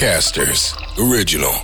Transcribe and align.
Podcasters 0.00 0.76
Original. 1.10 1.54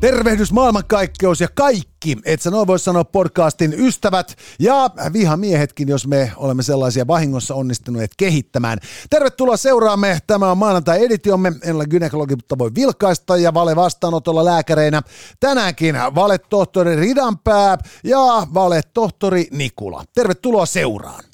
Tervehdys 0.00 0.52
maailmankaikkeus 0.52 1.40
ja 1.40 1.48
kaikki, 1.54 2.16
et 2.24 2.42
sä 2.42 2.50
noin 2.50 2.66
voi 2.66 2.78
sanoa 2.78 3.04
podcastin 3.04 3.74
ystävät 3.78 4.36
ja 4.58 4.90
vihamiehetkin, 5.12 5.88
jos 5.88 6.06
me 6.06 6.32
olemme 6.36 6.62
sellaisia 6.62 7.06
vahingossa 7.06 7.54
onnistuneet 7.54 8.10
kehittämään. 8.16 8.78
Tervetuloa 9.10 9.56
seuraamme. 9.56 10.18
Tämä 10.26 10.50
on 10.50 10.58
maanantai-editiomme. 10.58 11.52
En 11.62 11.76
ole 11.76 11.86
gynekologi, 11.86 12.36
mutta 12.36 12.58
voi 12.58 12.70
vilkaista 12.74 13.36
ja 13.36 13.54
vale 13.54 13.76
vastaanotolla 13.76 14.44
lääkäreinä. 14.44 15.02
Tänäänkin 15.40 15.96
vale-tohtori 16.14 16.96
Ridanpää 16.96 17.78
ja 18.04 18.46
vale-tohtori 18.54 19.46
Nikula. 19.50 20.04
Tervetuloa 20.14 20.66
seuraan. 20.66 21.24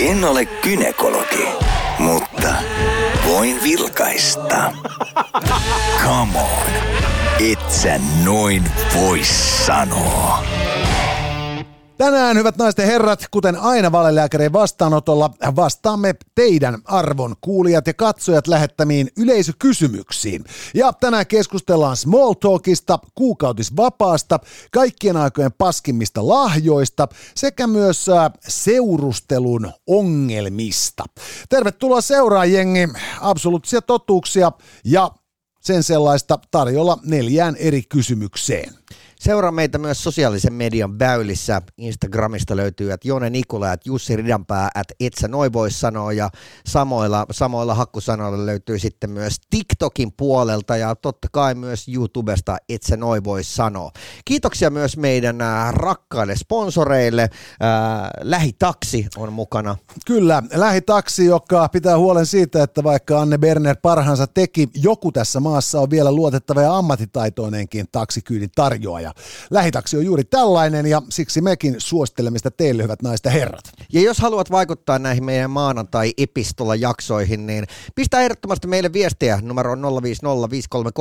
En 0.00 0.24
ole 0.24 0.46
kynekologi, 0.46 1.48
mutta 1.98 2.54
voin 3.26 3.62
vilkaista. 3.62 4.72
Come 6.04 6.38
on, 6.38 6.72
et 7.50 7.70
sä 7.70 8.00
noin 8.24 8.64
voi 8.94 9.20
sanoa. 9.66 10.44
Tänään, 11.98 12.36
hyvät 12.36 12.56
naiset 12.56 12.78
ja 12.78 12.86
herrat, 12.86 13.24
kuten 13.30 13.56
aina 13.56 13.92
valelääkärien 13.92 14.52
vastaanotolla, 14.52 15.30
vastaamme 15.56 16.14
teidän 16.34 16.78
arvon 16.84 17.36
kuulijat 17.40 17.86
ja 17.86 17.94
katsojat 17.94 18.46
lähettämiin 18.46 19.08
yleisökysymyksiin. 19.18 20.44
Ja 20.74 20.92
tänään 20.92 21.26
keskustellaan 21.26 21.96
small 21.96 22.32
talkista, 22.32 22.98
kuukautisvapaasta, 23.14 24.40
kaikkien 24.72 25.16
aikojen 25.16 25.52
paskimmista 25.58 26.28
lahjoista 26.28 27.08
sekä 27.34 27.66
myös 27.66 28.08
äh, 28.08 28.30
seurustelun 28.48 29.72
ongelmista. 29.86 31.04
Tervetuloa 31.48 32.00
seuraan 32.00 32.52
jengi, 32.52 32.88
absoluuttisia 33.20 33.82
totuuksia 33.82 34.52
ja 34.84 35.10
sen 35.60 35.82
sellaista 35.82 36.38
tarjolla 36.50 36.98
neljään 37.04 37.56
eri 37.56 37.82
kysymykseen. 37.88 38.74
Seuraa 39.20 39.52
meitä 39.52 39.78
myös 39.78 40.04
sosiaalisen 40.04 40.52
median 40.52 40.98
väylissä. 40.98 41.62
Instagramista 41.78 42.56
löytyy, 42.56 42.92
että 42.92 43.08
Jone 43.08 43.30
Nikula, 43.30 43.72
että 43.72 43.88
Jussi 43.88 44.16
Ridanpää, 44.16 44.68
että 44.80 44.94
et 45.00 45.12
sä 45.20 45.28
noi 45.28 45.52
voi 45.52 45.70
sanoa. 45.70 46.12
Ja 46.12 46.30
samoilla, 46.66 47.26
samoilla 47.30 47.74
hakkusanoilla 47.74 48.46
löytyy 48.46 48.78
sitten 48.78 49.10
myös 49.10 49.36
TikTokin 49.50 50.12
puolelta 50.12 50.76
ja 50.76 50.94
totta 50.94 51.28
kai 51.32 51.54
myös 51.54 51.88
YouTubesta, 51.88 52.56
et 52.68 52.82
sä 52.82 52.96
noi 52.96 53.24
voi 53.24 53.44
sanoa. 53.44 53.90
Kiitoksia 54.24 54.70
myös 54.70 54.96
meidän 54.96 55.40
äh, 55.40 55.72
rakkaille 55.72 56.36
sponsoreille. 56.36 57.22
Äh, 57.22 57.30
Lähitaksi 58.20 59.06
on 59.16 59.32
mukana. 59.32 59.76
Kyllä, 60.06 60.42
lähitaksi, 60.54 61.24
joka 61.24 61.68
pitää 61.68 61.98
huolen 61.98 62.26
siitä, 62.26 62.62
että 62.62 62.84
vaikka 62.84 63.20
Anne 63.20 63.38
Berner 63.38 63.76
parhaansa 63.82 64.26
teki, 64.26 64.68
joku 64.74 65.12
tässä 65.12 65.40
maassa 65.40 65.80
on 65.80 65.90
vielä 65.90 66.12
luotettava 66.12 66.62
ja 66.62 66.76
ammattitaitoinenkin 66.76 67.86
taksikyydin 67.92 68.50
tarjoaja. 68.54 69.05
Lähitaksi 69.50 69.96
on 69.96 70.04
juuri 70.04 70.24
tällainen 70.24 70.86
ja 70.86 71.02
siksi 71.10 71.40
mekin 71.40 71.74
suosittelemme 71.78 72.38
sitä 72.38 72.50
teille, 72.50 72.82
hyvät 72.82 73.02
naiset 73.02 73.24
ja 73.24 73.30
herrat. 73.30 73.72
Ja 73.92 74.00
jos 74.00 74.18
haluat 74.18 74.50
vaikuttaa 74.50 74.98
näihin 74.98 75.24
meidän 75.24 75.50
maanantai-epistola-jaksoihin, 75.50 77.46
niin 77.46 77.64
pistä 77.94 78.20
ehdottomasti 78.20 78.66
meille 78.66 78.92
viestiä 78.92 79.38
numero 79.42 79.76
050 80.02 80.92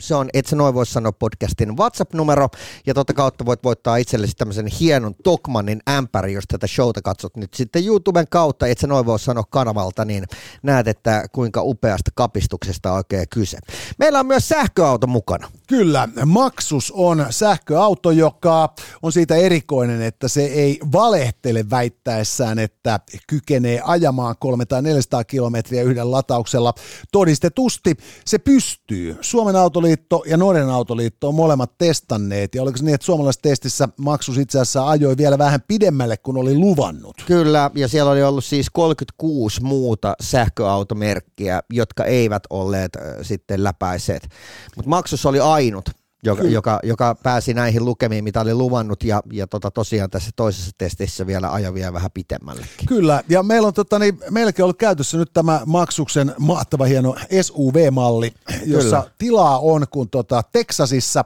Se 0.00 0.14
on 0.14 0.28
Et 0.34 0.46
sä 0.46 0.56
noin 0.56 0.74
voi 0.74 0.86
sanoa 0.86 1.12
podcastin 1.12 1.76
WhatsApp-numero. 1.76 2.48
Ja 2.86 2.94
totta 2.94 3.14
kautta 3.14 3.46
voit 3.46 3.64
voittaa 3.64 3.96
itsellesi 3.96 4.36
tämmöisen 4.36 4.66
hienon 4.66 5.14
Tokmanin 5.24 5.80
ämpäri, 5.90 6.32
jos 6.32 6.44
tätä 6.48 6.66
showta 6.66 7.02
katsot 7.02 7.36
nyt 7.36 7.54
sitten 7.54 7.86
YouTuben 7.86 8.26
kautta, 8.30 8.66
Et 8.66 8.78
sä 8.78 8.86
noin 8.86 9.06
voi 9.06 9.18
sanoa 9.18 9.44
kanavalta, 9.50 10.04
niin 10.04 10.24
näet, 10.62 10.88
että 10.88 11.24
kuinka 11.32 11.62
upeasta 11.62 12.10
kapistuksesta 12.14 12.92
oikein 12.92 13.28
kyse. 13.28 13.58
Meillä 13.98 14.20
on 14.20 14.26
myös 14.26 14.48
sähköauto 14.48 15.06
mukana. 15.06 15.50
Kyllä, 15.68 16.08
Maksus 16.26 16.92
on 16.96 17.26
sähköauto, 17.30 18.10
joka 18.10 18.74
on 19.02 19.12
siitä 19.12 19.36
erikoinen, 19.36 20.02
että 20.02 20.28
se 20.28 20.44
ei 20.44 20.80
valehtele 20.92 21.70
väittäessään, 21.70 22.58
että 22.58 23.00
kykenee 23.28 23.80
ajamaan 23.84 24.34
300 24.38 24.72
tai 24.72 24.82
400 24.82 25.24
kilometriä 25.24 25.82
yhden 25.82 26.10
latauksella. 26.10 26.74
Todistetusti 27.12 27.96
se 28.24 28.38
pystyy. 28.38 29.16
Suomen 29.20 29.56
autoliitto 29.56 30.22
ja 30.26 30.36
Norjan 30.36 30.70
autoliitto 30.70 31.28
on 31.28 31.34
molemmat 31.34 31.78
testanneet, 31.78 32.54
ja 32.54 32.62
oliko 32.62 32.76
se 32.78 32.84
niin, 32.84 32.94
että 32.94 33.04
suomalaisessa 33.04 33.42
testissä 33.42 33.88
Maksus 33.96 34.38
itse 34.38 34.60
asiassa 34.60 34.88
ajoi 34.88 35.16
vielä 35.16 35.38
vähän 35.38 35.60
pidemmälle 35.68 36.16
kuin 36.16 36.36
oli 36.36 36.54
luvannut? 36.54 37.16
Kyllä, 37.26 37.70
ja 37.74 37.88
siellä 37.88 38.10
oli 38.10 38.22
ollut 38.22 38.44
siis 38.44 38.70
36 38.72 39.62
muuta 39.62 40.14
sähköautomerkkiä, 40.20 41.62
jotka 41.70 42.04
eivät 42.04 42.42
olleet 42.50 42.96
äh, 42.96 43.02
sitten 43.22 43.64
läpäiseet. 43.64 44.28
Mutta 44.76 44.88
Maksus 44.88 45.26
oli 45.26 45.40
ainut, 45.54 45.90
joka, 46.24 46.42
joka, 46.42 46.80
joka 46.82 47.16
pääsi 47.22 47.54
näihin 47.54 47.84
lukemiin, 47.84 48.24
mitä 48.24 48.40
oli 48.40 48.54
luvannut, 48.54 49.04
ja, 49.04 49.22
ja 49.32 49.46
tota, 49.46 49.70
tosiaan 49.70 50.10
tässä 50.10 50.30
toisessa 50.36 50.70
testissä 50.78 51.26
vielä 51.26 51.52
ajavia 51.52 51.92
vähän 51.92 52.10
pitemmälle. 52.14 52.66
Kyllä, 52.88 53.22
ja 53.28 53.42
meillä 53.42 53.68
on 53.68 53.74
tota, 53.74 53.98
niin, 53.98 54.20
meilläkin 54.30 54.64
ollut 54.64 54.78
käytössä 54.78 55.18
nyt 55.18 55.32
tämä 55.32 55.60
maksuksen 55.66 56.34
mahtava 56.38 56.84
hieno 56.84 57.16
SUV-malli, 57.42 58.32
jossa 58.66 58.96
Kyllä. 59.00 59.14
tilaa 59.18 59.58
on 59.58 59.86
kuin 59.90 60.10
tota, 60.10 60.42
Texasissa, 60.52 61.24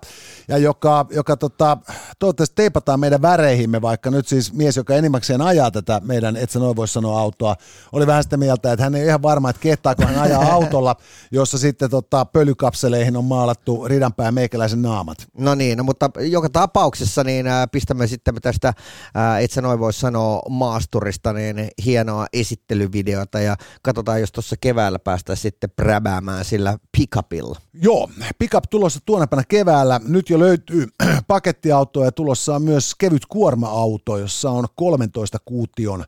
ja 0.48 0.58
joka, 0.58 1.06
joka 1.10 1.36
tota, 1.36 1.76
toivottavasti 2.18 2.54
teipataan 2.54 3.00
meidän 3.00 3.22
väreihimme, 3.22 3.82
vaikka 3.82 4.10
nyt 4.10 4.28
siis 4.28 4.52
mies, 4.52 4.76
joka 4.76 4.94
enimmäkseen 4.94 5.40
ajaa 5.40 5.70
tätä 5.70 6.00
meidän, 6.04 6.36
et 6.36 6.50
sä 6.50 6.58
noin 6.58 6.76
voi 6.76 6.88
sanoa 6.88 7.20
autoa, 7.20 7.56
oli 7.92 8.06
vähän 8.06 8.22
sitä 8.22 8.36
mieltä, 8.36 8.72
että 8.72 8.84
hän 8.84 8.94
ei 8.94 9.06
ihan 9.06 9.22
varma, 9.22 9.50
että 9.50 9.62
kehtaako 9.62 10.02
hän 10.06 10.18
ajaa 10.18 10.52
autolla, 10.52 10.96
jossa 11.30 11.58
sitten 11.58 11.90
tota, 11.90 12.24
pölykapseleihin 12.24 13.16
on 13.16 13.24
maalattu 13.24 13.88
ridanpää 13.88 14.32
meikäläisen 14.32 14.85
naamat. 14.86 15.18
No 15.38 15.54
niin, 15.54 15.78
no, 15.78 15.84
mutta 15.84 16.10
joka 16.20 16.48
tapauksessa 16.48 17.24
niin 17.24 17.46
äh, 17.46 17.68
pistämme 17.72 18.06
sitten 18.06 18.34
tästä, 18.42 18.68
äh, 18.68 19.42
et 19.42 19.50
sä 19.50 19.62
noin 19.62 19.78
voi 19.78 19.92
sanoa 19.92 20.42
maasturista, 20.48 21.32
niin 21.32 21.68
hienoa 21.84 22.26
esittelyvideota 22.32 23.40
ja 23.40 23.56
katsotaan, 23.82 24.20
jos 24.20 24.32
tuossa 24.32 24.56
keväällä 24.60 24.98
päästään 24.98 25.36
sitten 25.36 25.70
präbäämään 25.76 26.44
sillä 26.44 26.78
pickupilla. 26.98 27.60
Joo, 27.74 28.10
pickup 28.38 28.64
tulossa 28.70 29.00
tuonnepana 29.06 29.42
keväällä. 29.48 30.00
Nyt 30.08 30.30
jo 30.30 30.38
löytyy 30.38 30.86
pakettiautoa 31.28 32.04
ja 32.04 32.12
tulossa 32.12 32.54
on 32.54 32.62
myös 32.62 32.94
kevyt 32.94 33.26
kuorma-auto, 33.26 34.18
jossa 34.18 34.50
on 34.50 34.64
13 34.74 35.38
kuution 35.44 36.04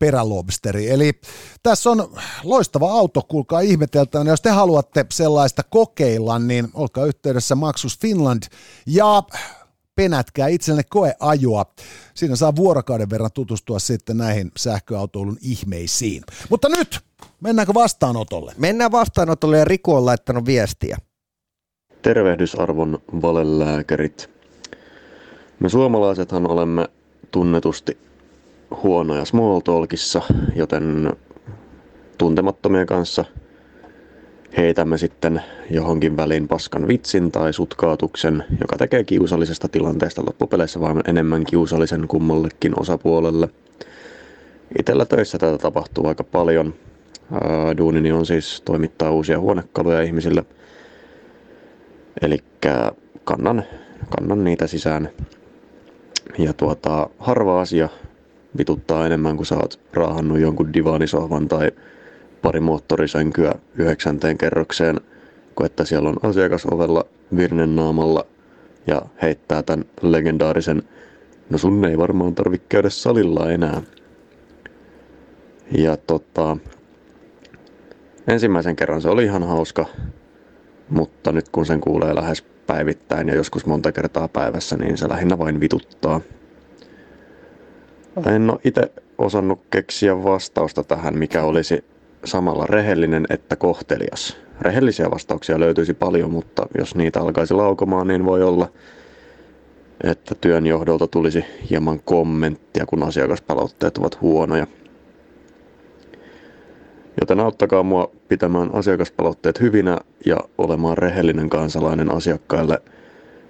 perälobsteri. 0.00 0.90
Eli 0.90 1.12
tässä 1.62 1.90
on 1.90 2.12
loistava 2.44 2.92
auto, 2.92 3.22
kuulkaa 3.28 3.60
ihmeteltävänä. 3.60 4.30
Jos 4.30 4.40
te 4.40 4.50
haluatte 4.50 5.06
sellaista 5.12 5.62
kokeilla, 5.62 6.38
niin 6.38 6.68
olkaa 6.74 7.04
yhteydessä 7.04 7.54
Maxus 7.54 7.98
Finland 7.98 8.42
ja 8.86 9.22
penätkää 9.94 10.48
itsellenne 10.48 10.88
koeajoa. 10.90 11.66
Siinä 12.14 12.36
saa 12.36 12.56
vuorokauden 12.56 13.10
verran 13.10 13.30
tutustua 13.34 13.78
sitten 13.78 14.16
näihin 14.16 14.50
sähköautoilun 14.56 15.36
ihmeisiin. 15.40 16.22
Mutta 16.50 16.68
nyt, 16.68 17.00
mennäänkö 17.40 17.74
vastaanotolle? 17.74 18.52
Mennään 18.56 18.92
vastaanotolle 18.92 19.58
ja 19.58 19.64
Riku 19.64 19.94
on 19.94 20.06
laittanut 20.06 20.46
viestiä. 20.46 20.96
Tervehdysarvon 22.02 22.98
valelääkärit. 23.22 24.30
Me 25.60 25.68
suomalaisethan 25.68 26.50
olemme 26.50 26.88
tunnetusti 27.30 28.09
huonoja 28.82 29.24
small 29.24 29.60
talkissa, 29.60 30.22
joten 30.56 31.12
tuntemattomien 32.18 32.86
kanssa 32.86 33.24
heitämme 34.56 34.98
sitten 34.98 35.42
johonkin 35.70 36.16
väliin 36.16 36.48
paskan 36.48 36.88
vitsin 36.88 37.32
tai 37.32 37.52
sutkaatuksen, 37.52 38.44
joka 38.60 38.76
tekee 38.76 39.04
kiusallisesta 39.04 39.68
tilanteesta 39.68 40.22
loppupeleissä 40.26 40.80
vaan 40.80 41.02
enemmän 41.06 41.44
kiusallisen 41.44 42.08
kummallekin 42.08 42.80
osapuolelle. 42.80 43.48
Itellä 44.78 45.04
töissä 45.04 45.38
tätä 45.38 45.58
tapahtuu 45.58 46.06
aika 46.06 46.24
paljon. 46.24 46.74
Duunini 47.78 48.12
on 48.12 48.26
siis 48.26 48.62
toimittaa 48.64 49.10
uusia 49.10 49.40
huonekaluja 49.40 50.02
ihmisille. 50.02 50.44
Eli 52.22 52.38
kannan, 53.24 53.62
kannan 54.16 54.44
niitä 54.44 54.66
sisään. 54.66 55.08
Ja 56.38 56.52
tuota, 56.52 57.10
harva 57.18 57.60
asia 57.60 57.88
vituttaa 58.58 59.06
enemmän, 59.06 59.36
kuin 59.36 59.46
sä 59.46 59.56
oot 59.56 59.80
raahannut 59.92 60.40
jonkun 60.40 60.72
divaanisohvan 60.72 61.48
tai 61.48 61.70
pari 62.42 62.60
moottorisänkyä 62.60 63.54
yhdeksänteen 63.74 64.38
kerrokseen, 64.38 65.00
kun 65.54 65.66
että 65.66 65.84
siellä 65.84 66.08
on 66.08 66.16
asiakas 66.22 66.66
ovella 66.66 67.04
virnen 67.36 67.76
naamalla 67.76 68.26
ja 68.86 69.02
heittää 69.22 69.62
tämän 69.62 69.84
legendaarisen 70.02 70.82
no 71.50 71.58
sun 71.58 71.84
ei 71.84 71.98
varmaan 71.98 72.34
tarvitse 72.34 72.66
käydä 72.68 72.90
salilla 72.90 73.50
enää. 73.50 73.82
Ja 75.78 75.96
tota, 75.96 76.56
ensimmäisen 78.28 78.76
kerran 78.76 79.02
se 79.02 79.08
oli 79.08 79.24
ihan 79.24 79.42
hauska, 79.42 79.86
mutta 80.88 81.32
nyt 81.32 81.48
kun 81.48 81.66
sen 81.66 81.80
kuulee 81.80 82.14
lähes 82.14 82.42
päivittäin 82.66 83.28
ja 83.28 83.34
joskus 83.34 83.66
monta 83.66 83.92
kertaa 83.92 84.28
päivässä, 84.28 84.76
niin 84.76 84.98
se 84.98 85.08
lähinnä 85.08 85.38
vain 85.38 85.60
vituttaa. 85.60 86.20
En 88.26 88.50
ole 88.50 88.60
itse 88.64 88.92
osannut 89.18 89.60
keksiä 89.70 90.24
vastausta 90.24 90.84
tähän, 90.84 91.18
mikä 91.18 91.42
olisi 91.42 91.84
samalla 92.24 92.66
rehellinen 92.66 93.26
että 93.30 93.56
kohtelias. 93.56 94.36
rehellisiä 94.60 95.10
vastauksia 95.10 95.60
löytyisi 95.60 95.94
paljon, 95.94 96.30
mutta 96.30 96.66
jos 96.78 96.94
niitä 96.94 97.20
alkaisi 97.20 97.54
laukomaan, 97.54 98.06
niin 98.06 98.24
voi 98.24 98.42
olla, 98.42 98.68
että 100.04 100.34
työnjohdolta 100.34 101.06
tulisi 101.06 101.44
hieman 101.70 102.00
kommenttia, 102.04 102.86
kun 102.86 103.02
asiakaspalautteet 103.02 103.98
ovat 103.98 104.20
huonoja. 104.20 104.66
Joten 107.20 107.40
auttakaa 107.40 107.82
mua 107.82 108.10
pitämään 108.28 108.74
asiakaspalautteet 108.74 109.60
hyvinä 109.60 109.98
ja 110.26 110.36
olemaan 110.58 110.98
rehellinen 110.98 111.50
kansalainen 111.50 112.14
asiakkaille 112.14 112.82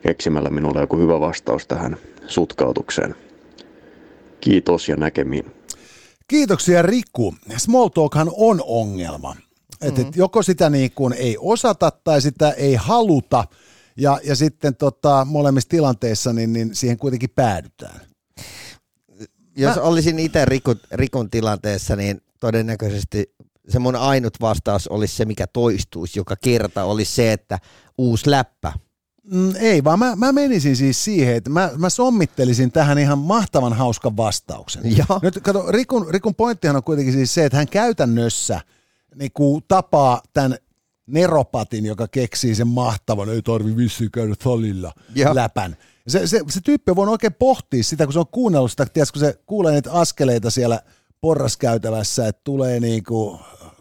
keksimällä 0.02 0.50
minulle 0.50 0.80
joku 0.80 0.96
hyvä 0.96 1.20
vastaus 1.20 1.66
tähän 1.66 1.96
sutkautukseen. 2.26 3.14
Kiitos 4.40 4.88
ja 4.88 4.96
näkemiin. 4.96 5.46
Kiitoksia 6.28 6.82
Riku. 6.82 7.34
Small 7.56 7.88
talkhan 7.88 8.30
on 8.36 8.62
ongelma. 8.66 9.36
Et, 9.80 9.98
et 9.98 10.16
joko 10.16 10.42
sitä 10.42 10.70
niin 10.70 10.92
kuin 10.94 11.12
ei 11.12 11.36
osata 11.40 11.90
tai 11.90 12.22
sitä 12.22 12.50
ei 12.50 12.74
haluta 12.74 13.44
ja, 13.96 14.20
ja 14.24 14.36
sitten 14.36 14.76
tota, 14.76 15.26
molemmissa 15.30 15.68
tilanteissa 15.68 16.32
niin, 16.32 16.52
niin 16.52 16.74
siihen 16.74 16.96
kuitenkin 16.96 17.30
päädytään. 17.30 18.00
Jos 19.56 19.76
Mä... 19.76 19.82
olisin 19.82 20.18
itse 20.18 20.44
Rikun, 20.44 20.80
Rikun 20.92 21.30
tilanteessa, 21.30 21.96
niin 21.96 22.20
todennäköisesti 22.40 23.34
se 23.68 23.78
mun 23.78 23.96
ainut 23.96 24.40
vastaus 24.40 24.88
olisi 24.88 25.16
se, 25.16 25.24
mikä 25.24 25.46
toistuisi 25.46 26.18
joka 26.18 26.36
kerta, 26.44 26.84
olisi 26.84 27.14
se, 27.14 27.32
että 27.32 27.58
uusi 27.98 28.30
läppä. 28.30 28.72
Mm, 29.24 29.52
ei, 29.56 29.84
vaan 29.84 29.98
mä, 29.98 30.16
mä 30.16 30.32
menisin 30.32 30.76
siis 30.76 31.04
siihen, 31.04 31.36
että 31.36 31.50
mä, 31.50 31.70
mä 31.76 31.90
sommittelisin 31.90 32.72
tähän 32.72 32.98
ihan 32.98 33.18
mahtavan 33.18 33.72
hauskan 33.72 34.16
vastauksen. 34.16 34.96
Ja. 34.96 35.04
Nyt 35.22 35.40
kato, 35.42 35.70
Rikun, 35.70 36.06
Rikun 36.10 36.34
pointtihan 36.34 36.76
on 36.76 36.82
kuitenkin 36.84 37.14
siis 37.14 37.34
se, 37.34 37.44
että 37.44 37.56
hän 37.58 37.68
käytännössä 37.68 38.60
niin 39.14 39.32
kuin 39.34 39.64
tapaa 39.68 40.22
tämän 40.32 40.56
neropatin, 41.06 41.86
joka 41.86 42.08
keksii 42.08 42.54
sen 42.54 42.68
mahtavan, 42.68 43.28
ei 43.28 43.42
tarvi 43.42 43.76
vissiin 43.76 44.10
käydä 44.10 44.34
salilla, 44.42 44.92
Ja. 45.14 45.34
läpän. 45.34 45.76
Se, 46.08 46.26
se, 46.26 46.40
se 46.48 46.60
tyyppi 46.60 46.96
voi 46.96 47.08
oikein 47.08 47.34
pohtia 47.34 47.82
sitä, 47.82 48.04
kun 48.06 48.12
se 48.12 48.18
on 48.18 48.26
kuunnellut 48.30 48.70
sitä, 48.70 48.86
tiedätkö, 48.86 49.12
kun 49.12 49.26
se 49.28 49.38
kuulee 49.46 49.72
niitä 49.72 49.92
askeleita 49.92 50.50
siellä 50.50 50.80
porraskäytävässä, 51.20 52.28
että 52.28 52.40
tulee 52.44 52.80
niin 52.80 53.04
kuin 53.04 53.40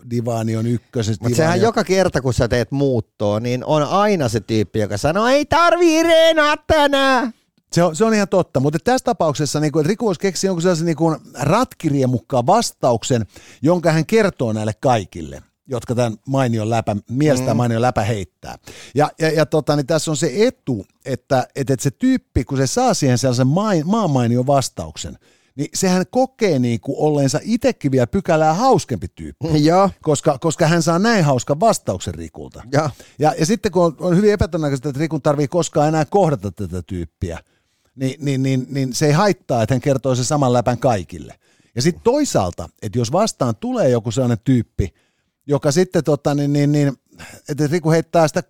divaani 0.10 0.56
on 0.56 0.68
ykkösestä. 0.68 1.26
Mutta 1.26 1.38
sehän 1.38 1.62
joka 1.62 1.84
kerta, 1.84 2.22
kun 2.22 2.34
sä 2.34 2.48
teet 2.48 2.72
muuttoa, 2.72 3.40
niin 3.40 3.66
on 3.66 3.84
aina 3.84 4.30
se 4.30 4.40
tyyppi, 4.40 4.80
joka 4.80 4.98
sanoo, 4.98 5.28
ei 5.28 5.46
tarvii 5.46 6.04
reenaa 6.04 6.56
tänään. 6.68 7.34
Se 7.74 7.84
on, 7.84 7.96
se 7.96 8.06
on 8.06 8.14
ihan 8.14 8.28
totta, 8.28 8.60
mutta 8.60 8.80
tässä 8.84 9.06
tapauksessa 9.06 9.60
niin 9.60 9.72
kuin, 9.72 9.86
Riku 9.86 10.06
voisi 10.06 10.22
keksiä 10.22 10.48
jonkun 10.48 10.62
sellaisen 10.62 10.86
niin 10.86 10.96
kuin 10.96 11.18
ratkiriemukkaan 11.40 12.46
vastauksen, 12.46 13.26
jonka 13.62 13.92
hän 13.92 14.06
kertoo 14.06 14.54
näille 14.54 14.74
kaikille 14.80 15.42
jotka 15.70 15.96
tämän 15.96 16.18
mainion 16.28 16.70
läpä, 16.70 16.96
mielestä 17.10 17.54
mm. 17.54 17.58
mainion 17.58 17.82
läpä 17.82 18.02
heittää. 18.02 18.58
Ja, 18.96 19.12
ja, 19.20 19.32
ja 19.32 19.46
tota, 19.46 19.76
niin 19.76 19.86
tässä 19.86 20.12
on 20.12 20.18
se 20.18 20.32
etu, 20.36 20.86
että, 21.06 21.48
että, 21.56 21.74
että 21.74 21.84
se 21.84 21.92
tyyppi, 21.92 22.44
kun 22.44 22.58
se 22.58 22.68
saa 22.68 22.94
siihen 22.94 23.18
sellaisen 23.18 23.48
main, 23.48 23.88
maamainion 23.88 24.48
vastauksen, 24.48 25.18
niin 25.60 25.70
sehän 25.74 26.06
kokee 26.10 26.60
niin 26.60 26.80
kuin 26.80 26.96
olleensa 27.00 27.40
itsekin 27.44 27.92
vielä 27.92 28.08
pykälää 28.08 28.54
hauskempi 28.54 29.08
tyyppi, 29.16 29.66
Joo. 29.66 29.90
koska, 30.02 30.38
koska 30.38 30.68
hän 30.68 30.84
saa 30.84 31.00
näin 31.00 31.26
hauskan 31.26 31.60
vastauksen 31.60 32.16
Rikulta. 32.16 32.64
Ja. 32.72 32.90
Ja, 33.20 33.34
ja 33.40 33.46
sitten 33.46 33.72
kun 33.72 33.84
on, 33.84 33.96
on 34.00 34.18
hyvin 34.18 34.34
epätodennäköistä, 34.34 34.90
että 34.90 35.00
Rikun 35.00 35.22
tarvii 35.22 35.48
koskaan 35.48 35.88
enää 35.88 36.06
kohdata 36.06 36.52
tätä 36.52 36.82
tyyppiä, 36.82 37.40
niin, 37.96 38.26
niin, 38.26 38.44
niin, 38.44 38.68
niin 38.70 38.94
se 38.94 39.06
ei 39.06 39.12
haittaa, 39.12 39.64
että 39.64 39.76
hän 39.76 39.82
kertoo 39.82 40.16
sen 40.16 40.26
saman 40.26 40.54
läpän 40.54 40.78
kaikille. 40.78 41.40
Ja 41.76 41.82
sitten 41.82 42.04
toisaalta, 42.04 42.70
että 42.82 43.00
jos 43.00 43.12
vastaan 43.12 43.56
tulee 43.56 43.90
joku 43.90 44.12
sellainen 44.12 44.40
tyyppi, 44.44 44.94
joka 45.48 45.72
sitten, 45.72 46.04
tota, 46.04 46.36
niin, 46.36 46.54
niin, 46.54 46.72
niin, 46.72 46.94
että 47.50 47.68
Riku 47.68 47.92
heittää 47.92 48.28
sitä, 48.28 48.44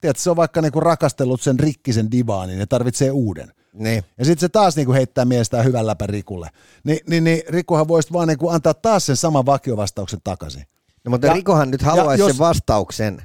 tiedätkö, 0.00 0.22
se 0.22 0.30
on 0.30 0.36
vaikka 0.36 0.62
niinku 0.62 0.80
rakastellut 0.80 1.40
sen 1.40 1.60
rikkisen 1.60 2.10
divaanin 2.10 2.58
ja 2.58 2.66
tarvitsee 2.66 3.10
uuden. 3.10 3.52
Niin. 3.78 4.04
Ja 4.18 4.24
sitten 4.24 4.40
se 4.40 4.48
taas 4.48 4.76
niinku 4.76 4.92
heittää 4.92 5.24
mielestään 5.24 5.64
hyvän 5.64 5.86
läpän 5.86 6.08
Rikulle. 6.08 6.48
Ni, 6.84 7.00
niin, 7.08 7.24
niin 7.24 7.42
Rikuhan 7.48 7.88
voisi 7.88 8.12
vaan 8.12 8.28
niinku 8.28 8.48
antaa 8.48 8.74
taas 8.74 9.06
sen 9.06 9.16
saman 9.16 9.46
vakiovastauksen 9.46 10.20
takaisin. 10.24 10.64
No, 11.04 11.10
mutta 11.10 11.26
Ja- 11.26 11.32
Rikohan 11.32 11.70
nyt 11.70 11.82
haluaisi 11.82 12.22
jos- 12.22 12.30
sen 12.30 12.38
vastauksen. 12.38 13.22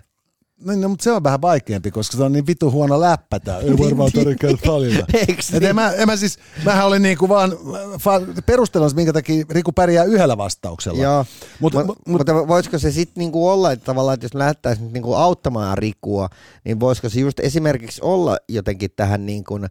No, 0.66 0.74
no, 0.76 0.90
mutta 0.90 1.04
se 1.04 1.12
on 1.12 1.24
vähän 1.24 1.42
vaikeampi, 1.42 1.92
koska 1.92 2.18
se 2.18 2.24
on 2.24 2.32
niin 2.34 2.48
vitu 2.48 2.72
huono 2.72 3.00
läppä 3.00 3.40
tää. 3.40 3.60
Ei 3.60 3.78
varmaan 3.78 4.12
tarvitse 4.12 4.36
käydä 4.42 4.58
salilla. 4.66 5.06
Niin? 5.14 5.64
en 5.70 5.76
mä, 5.76 5.92
en 5.92 6.08
mä 6.08 6.16
siis, 6.16 6.40
mähän 6.66 6.86
olin 6.88 7.02
niinku 7.02 7.30
vaan 7.30 7.52
fa- 7.94 8.42
perustelemassa, 8.46 8.96
minkä 8.96 9.14
takia 9.14 9.46
Riku 9.50 9.72
pärjää 9.72 10.04
yhdellä 10.04 10.38
vastauksella. 10.38 11.04
Joo, 11.04 11.26
Mut- 11.60 11.74
Mut, 11.74 11.86
mut- 11.86 11.86
mut, 11.88 11.98
mutta 12.08 12.48
voisiko 12.48 12.80
se 12.80 12.92
sitten 12.92 13.22
niinku 13.22 13.50
olla, 13.50 13.72
että 13.72 13.86
tavallaan, 13.86 14.14
että 14.14 14.26
jos 14.26 14.34
lähdettäisiin 14.34 14.84
nyt 14.84 14.94
niinku 14.94 15.14
auttamaan 15.14 15.78
Rikua, 15.78 16.30
niin 16.64 16.80
voisiko 16.80 17.10
se 17.10 17.20
just 17.20 17.40
esimerkiksi 17.40 18.02
olla 18.04 18.38
jotenkin 18.50 18.90
tähän, 18.96 19.26
niin 19.26 19.44
kuin, 19.44 19.66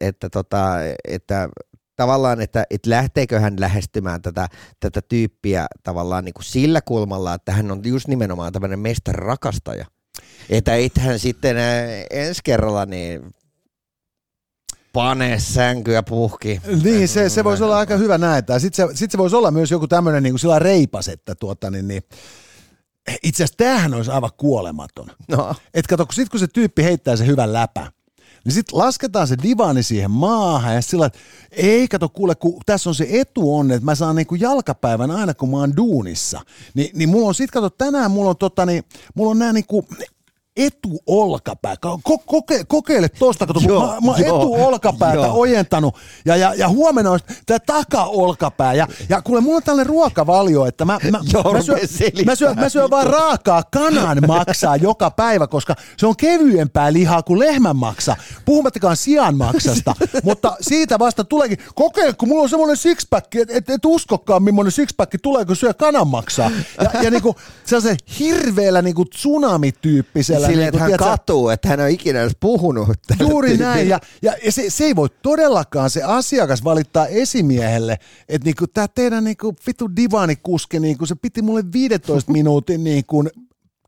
että, 0.00 0.30
tota, 0.30 0.74
että 1.08 1.48
tavallaan, 1.98 2.40
että, 2.40 2.64
että 2.70 2.90
lähteekö 2.90 3.40
hän 3.40 3.60
lähestymään 3.60 4.22
tätä, 4.22 4.48
tätä 4.80 5.02
tyyppiä 5.02 5.66
tavallaan 5.82 6.24
niin 6.24 6.34
kuin 6.34 6.44
sillä 6.44 6.80
kulmalla, 6.80 7.34
että 7.34 7.52
hän 7.52 7.70
on 7.70 7.80
just 7.84 8.08
nimenomaan 8.08 8.52
tämmöinen 8.52 8.78
mestarakastaja. 8.78 9.86
Että 10.50 10.74
et 10.76 10.98
hän 10.98 11.18
sitten 11.18 11.56
ensi 12.10 12.40
kerralla 12.44 12.86
niin 12.86 13.34
pane 14.92 15.38
sänkyä 15.38 16.02
puhki. 16.02 16.60
Niin, 16.82 17.08
se, 17.08 17.28
se 17.28 17.44
voisi 17.44 17.62
olla 17.62 17.78
aika 17.78 17.96
hyvä 17.96 18.18
näitä. 18.18 18.58
Sitten 18.58 18.88
se, 18.88 18.96
sit 18.96 19.10
se 19.10 19.18
voisi 19.18 19.36
olla 19.36 19.50
myös 19.50 19.70
joku 19.70 19.88
tämmöinen 19.88 20.22
niin 20.22 20.38
sillä 20.38 20.58
reipas, 20.58 21.08
että 21.08 21.34
tuota, 21.34 21.70
niin, 21.70 21.88
niin, 21.88 22.02
itse 23.22 23.44
asiassa 23.44 23.56
tämähän 23.56 23.94
olisi 23.94 24.10
aivan 24.10 24.30
kuolematon. 24.36 25.10
No, 25.28 25.54
Et 25.74 25.86
kato, 25.86 26.06
kun 26.06 26.14
sit 26.14 26.28
kun 26.28 26.40
se 26.40 26.46
tyyppi 26.46 26.84
heittää 26.84 27.16
se 27.16 27.26
hyvän 27.26 27.52
läpä, 27.52 27.92
niin 28.44 28.52
sitten 28.52 28.78
lasketaan 28.78 29.28
se 29.28 29.36
divani 29.42 29.82
siihen 29.82 30.10
maahan 30.10 30.74
ja 30.74 30.82
sillä 30.82 31.06
että 31.06 31.18
ei 31.50 31.88
kato 31.88 32.08
kuule, 32.08 32.34
kun 32.34 32.60
tässä 32.66 32.90
on 32.90 32.94
se 32.94 33.06
etu 33.10 33.56
on, 33.56 33.70
että 33.70 33.84
mä 33.84 33.94
saan 33.94 34.16
niinku 34.16 34.34
jalkapäivän 34.34 35.10
aina 35.10 35.34
kun 35.34 35.50
mä 35.50 35.56
oon 35.56 35.76
duunissa. 35.76 36.40
Ni, 36.74 36.90
niin 36.94 37.08
mulla 37.08 37.28
on 37.28 37.34
sit, 37.34 37.50
kato 37.50 37.70
tänään 37.70 38.10
mulla 38.10 38.30
on 38.30 38.36
tota 38.36 38.66
niin, 38.66 38.84
mulla 39.14 39.30
on 39.30 39.38
nää 39.38 39.52
niinku 39.52 39.86
etuolkapää. 40.58 41.74
Ko, 41.76 42.18
koke, 42.18 42.64
kokeile 42.64 43.08
tosta, 43.08 43.46
kato, 43.46 43.60
Joo, 43.66 43.86
mä, 43.86 44.00
mä 44.00 44.18
joo, 44.18 44.42
etuolkapäätä 44.42 45.16
joo. 45.16 45.40
ojentanut 45.40 45.96
ja, 46.24 46.36
ja, 46.36 46.54
ja 46.54 46.68
huomenna 46.68 47.10
on 47.10 47.20
tää 47.46 47.58
takaolkapää. 47.58 48.74
Ja, 48.74 48.88
ja 49.08 49.22
kuule, 49.22 49.40
mulla 49.40 49.56
on 49.56 49.62
tällainen 49.62 49.86
ruokavalio, 49.86 50.66
että 50.66 50.84
mä, 50.84 50.98
mä, 51.10 51.20
Joo, 51.32 51.52
mä, 51.52 51.62
syön, 51.62 51.78
mä, 52.26 52.34
syön, 52.34 52.56
mä 52.56 52.68
syön 52.68 52.90
vaan 52.90 53.06
raakaa 53.06 53.62
kanan 53.72 54.18
maksaa 54.26 54.76
joka 54.76 55.10
päivä, 55.10 55.46
koska 55.46 55.74
se 55.96 56.06
on 56.06 56.16
kevyempää 56.16 56.92
lihaa 56.92 57.22
kuin 57.22 57.38
lehmän 57.38 57.76
maksa, 57.76 58.16
puhumattakaan 58.44 58.96
sian 58.96 59.36
maksasta, 59.36 59.94
mutta 60.22 60.56
siitä 60.60 60.98
vasta 60.98 61.24
tuleekin, 61.24 61.58
kokeile, 61.74 62.12
kun 62.12 62.28
mulla 62.28 62.42
on 62.42 62.48
semmoinen 62.48 62.76
sixpack, 62.76 63.34
et, 63.34 63.50
et, 63.50 63.70
et 63.70 63.84
uskokaan 63.84 64.42
millainen 64.42 64.72
sixpack 64.72 65.12
tulee, 65.22 65.44
kun 65.44 65.56
syö 65.56 65.74
kanan 65.74 66.08
maksaa. 66.08 66.50
Ja, 66.80 67.02
ja 67.02 67.10
niinku 67.10 67.36
sellaisen 67.64 67.96
hirveällä 68.18 68.82
niinku 68.82 69.04
tsunami-tyyppisellä. 69.04 70.47
Silleen, 70.48 70.72
niinku, 70.72 70.76
että 70.76 70.80
hän 70.80 70.88
tiedätkö, 70.88 71.04
katuu, 71.04 71.48
että 71.48 71.68
hän 71.68 71.80
on 71.80 71.88
ikinä 71.88 72.20
edes 72.20 72.36
puhunut. 72.40 72.88
Juuri 73.20 73.56
näin, 73.56 73.88
ja, 73.88 74.00
ja, 74.22 74.32
se, 74.50 74.70
se 74.70 74.84
ei 74.84 74.96
voi 74.96 75.08
todellakaan 75.22 75.90
se 75.90 76.02
asiakas 76.02 76.64
valittaa 76.64 77.06
esimiehelle, 77.06 77.98
että 78.28 78.44
niinku, 78.44 78.66
tämä 78.66 78.88
teidän 78.88 79.24
niinku, 79.24 79.56
vitu 79.66 79.96
divanikuski, 79.96 80.80
niinku, 80.80 81.06
se 81.06 81.14
piti 81.14 81.42
mulle 81.42 81.62
15 81.72 82.32
minuutin 82.38 82.84
niinku, 82.84 83.24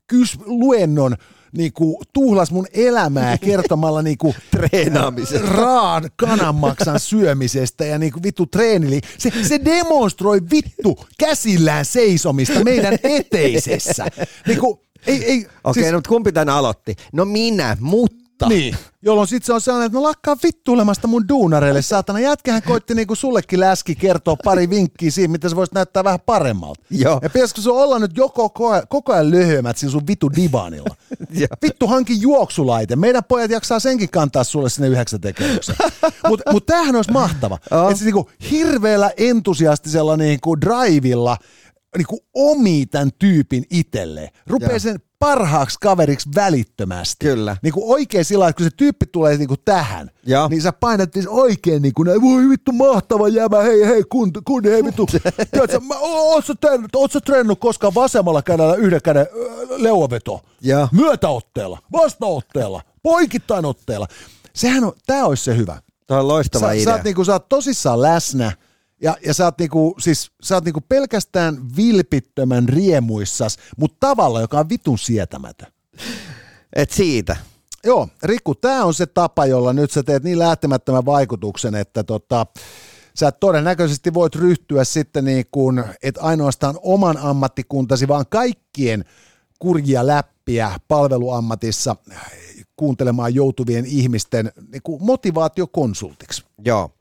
kys, 0.07 0.37
luennon, 0.45 1.15
niinku, 1.57 2.01
tuhlas 2.13 2.51
mun 2.51 2.67
elämää 2.73 3.37
kertomalla 3.37 4.01
niinku, 4.01 4.35
Treenaamisesta. 4.51 5.47
raan 5.47 6.09
kananmaksan 6.15 6.99
syömisestä 6.99 7.85
ja 7.85 7.97
niinku 7.97 8.19
vittu 8.23 8.45
treenili. 8.45 9.01
Se, 9.17 9.31
se 9.47 9.59
demonstroi 9.65 10.41
vittu 10.51 11.05
käsillään 11.19 11.85
seisomista 11.85 12.63
meidän 12.63 12.97
eteisessä. 13.03 14.05
Niinku, 14.47 14.81
ei, 15.07 15.25
ei, 15.25 15.47
Okei, 15.63 15.81
okay, 15.81 15.91
no, 15.91 15.97
mutta 15.97 16.09
kumpi 16.09 16.31
tän 16.31 16.49
aloitti? 16.49 16.95
No 17.13 17.25
minä, 17.25 17.77
mutta. 17.79 18.47
niin, 18.47 18.75
jolloin 19.01 19.27
sitten 19.27 19.45
se 19.45 19.53
on 19.53 19.61
sellainen, 19.61 19.85
että 19.85 19.97
no 19.97 20.03
lakkaa 20.03 20.37
vittuilemasta 20.43 21.07
mun 21.07 21.27
duunareille, 21.29 21.81
saatana. 21.81 22.19
Jätkähän 22.19 22.61
koitti 22.61 22.95
niinku 22.95 23.15
sullekin 23.15 23.59
läski 23.59 23.95
kertoa 23.95 24.35
pari 24.43 24.69
vinkkiä 24.69 25.11
siihen, 25.11 25.31
miten 25.31 25.49
se 25.49 25.55
voisi 25.55 25.73
näyttää 25.73 26.03
vähän 26.03 26.19
paremmalta. 26.25 26.81
Joo. 26.89 27.19
Ja 27.23 27.29
pitäisikö 27.29 27.61
sun 27.61 27.77
olla 27.77 27.99
nyt 27.99 28.17
joko 28.17 28.49
koko 28.49 28.69
ajan, 28.69 28.87
koko 28.89 29.13
ajan 29.13 29.31
löhömät 29.31 29.77
siinä 29.77 29.91
sun 29.91 30.07
vittu 30.07 30.31
divanilla? 30.35 30.95
Vittu 31.61 31.87
hanki 31.87 32.21
juoksulaite. 32.21 32.95
Meidän 32.95 33.23
pojat 33.23 33.51
jaksaa 33.51 33.79
senkin 33.79 34.09
kantaa 34.09 34.43
sulle 34.43 34.69
sinne 34.69 34.87
yhdeksän 34.87 35.21
tekemyksen. 35.21 35.75
Mutta 36.29 36.51
mut 36.51 36.65
tämähän 36.65 36.95
olisi 36.95 37.11
mahtava. 37.11 37.57
Joo. 37.71 37.89
Että 37.89 37.99
se 37.99 38.05
niinku 38.05 38.29
hirveällä 38.51 39.11
entusiastisella 39.17 40.17
niinku 40.17 40.61
drivilla 40.61 41.37
niinku 41.97 42.19
omii 42.33 42.85
tämän 42.85 43.09
tyypin 43.19 43.63
itselleen. 43.69 44.29
Rupee 44.47 44.69
Joo. 44.69 44.79
sen 44.79 44.99
parhaaksi 45.19 45.77
kaveriksi 45.81 46.29
välittömästi. 46.35 47.25
Kyllä. 47.25 47.57
Niin 47.61 47.73
kuin 47.73 47.85
oikein 47.87 48.25
sillä 48.25 48.47
että 48.47 48.57
kun 48.57 48.71
se 48.71 48.75
tyyppi 48.77 49.05
tulee 49.05 49.37
niin 49.37 49.47
kuin 49.47 49.59
tähän, 49.65 50.11
Joo. 50.25 50.47
niin 50.47 50.61
sä 50.61 50.73
painat 50.73 51.13
siis 51.13 51.27
oikein 51.27 51.81
niin 51.81 51.93
kuin 51.93 52.21
voi 52.21 52.49
vittu 52.49 52.71
mahtava 52.71 53.27
jämä, 53.27 53.61
hei 53.61 53.85
hei 53.87 54.03
kun, 54.03 54.31
kun 54.45 54.63
hei 54.63 54.83
vittu. 54.83 55.05
Tiedätkö, 55.51 55.79
mä, 55.79 55.95
oot 55.99 56.45
sä 56.45 56.55
treenannut, 56.55 56.95
oot 56.95 57.11
sä 57.11 57.19
treenannut 57.21 57.59
koskaan 57.59 57.95
vasemmalla 57.95 58.41
kädellä 58.41 58.75
yhden 58.75 59.01
käden, 59.01 59.27
leuaveto, 59.77 60.41
Joo. 60.61 60.87
myötäotteella, 60.91 61.79
vastaotteella, 61.91 62.81
poikittain 63.03 63.65
otteella. 63.65 64.07
Sehän 64.53 64.83
on, 64.83 64.93
tää 65.05 65.25
olisi 65.25 65.43
se 65.43 65.57
hyvä. 65.57 65.81
Tuo 66.07 66.17
on 66.17 66.27
loistava 66.27 66.67
Sä, 66.67 66.71
idea. 66.71 66.85
sä, 66.85 66.93
oot 66.93 67.03
niinku, 67.03 67.25
sä 67.25 67.33
oot 67.33 67.49
tosissaan 67.49 68.01
läsnä 68.01 68.51
ja, 69.01 69.17
ja 69.25 69.33
sä 69.33 69.45
oot, 69.45 69.59
niinku, 69.59 69.95
siis, 69.99 70.31
sä 70.43 70.55
oot 70.55 70.65
niinku 70.65 70.81
pelkästään 70.89 71.57
vilpittömän 71.77 72.69
riemuissas, 72.69 73.57
mutta 73.77 73.97
tavalla, 73.99 74.41
joka 74.41 74.59
on 74.59 74.69
vitun 74.69 74.99
sietämätön. 74.99 75.71
Et 76.75 76.91
siitä. 76.91 77.35
Joo, 77.83 78.07
Rikku, 78.23 78.55
tämä 78.55 78.85
on 78.85 78.93
se 78.93 79.05
tapa, 79.05 79.45
jolla 79.45 79.73
nyt 79.73 79.91
sä 79.91 80.03
teet 80.03 80.23
niin 80.23 80.39
lähtemättömän 80.39 81.05
vaikutuksen, 81.05 81.75
että 81.75 82.03
tota, 82.03 82.45
sä 83.15 83.31
todennäköisesti 83.31 84.13
voit 84.13 84.35
ryhtyä 84.35 84.83
sitten 84.83 85.25
niin 85.25 85.45
kuin, 85.51 85.83
et 86.03 86.17
ainoastaan 86.21 86.79
oman 86.81 87.17
ammattikuntasi, 87.17 88.07
vaan 88.07 88.25
kaikkien 88.29 89.05
kurjia 89.59 90.07
läppiä 90.07 90.79
palveluammatissa 90.87 91.95
kuuntelemaan 92.75 93.35
joutuvien 93.35 93.85
ihmisten 93.85 94.51
niin 94.71 94.81
kuin 94.83 95.03
motivaatiokonsultiksi. 95.03 96.43
Joo. 96.65 96.91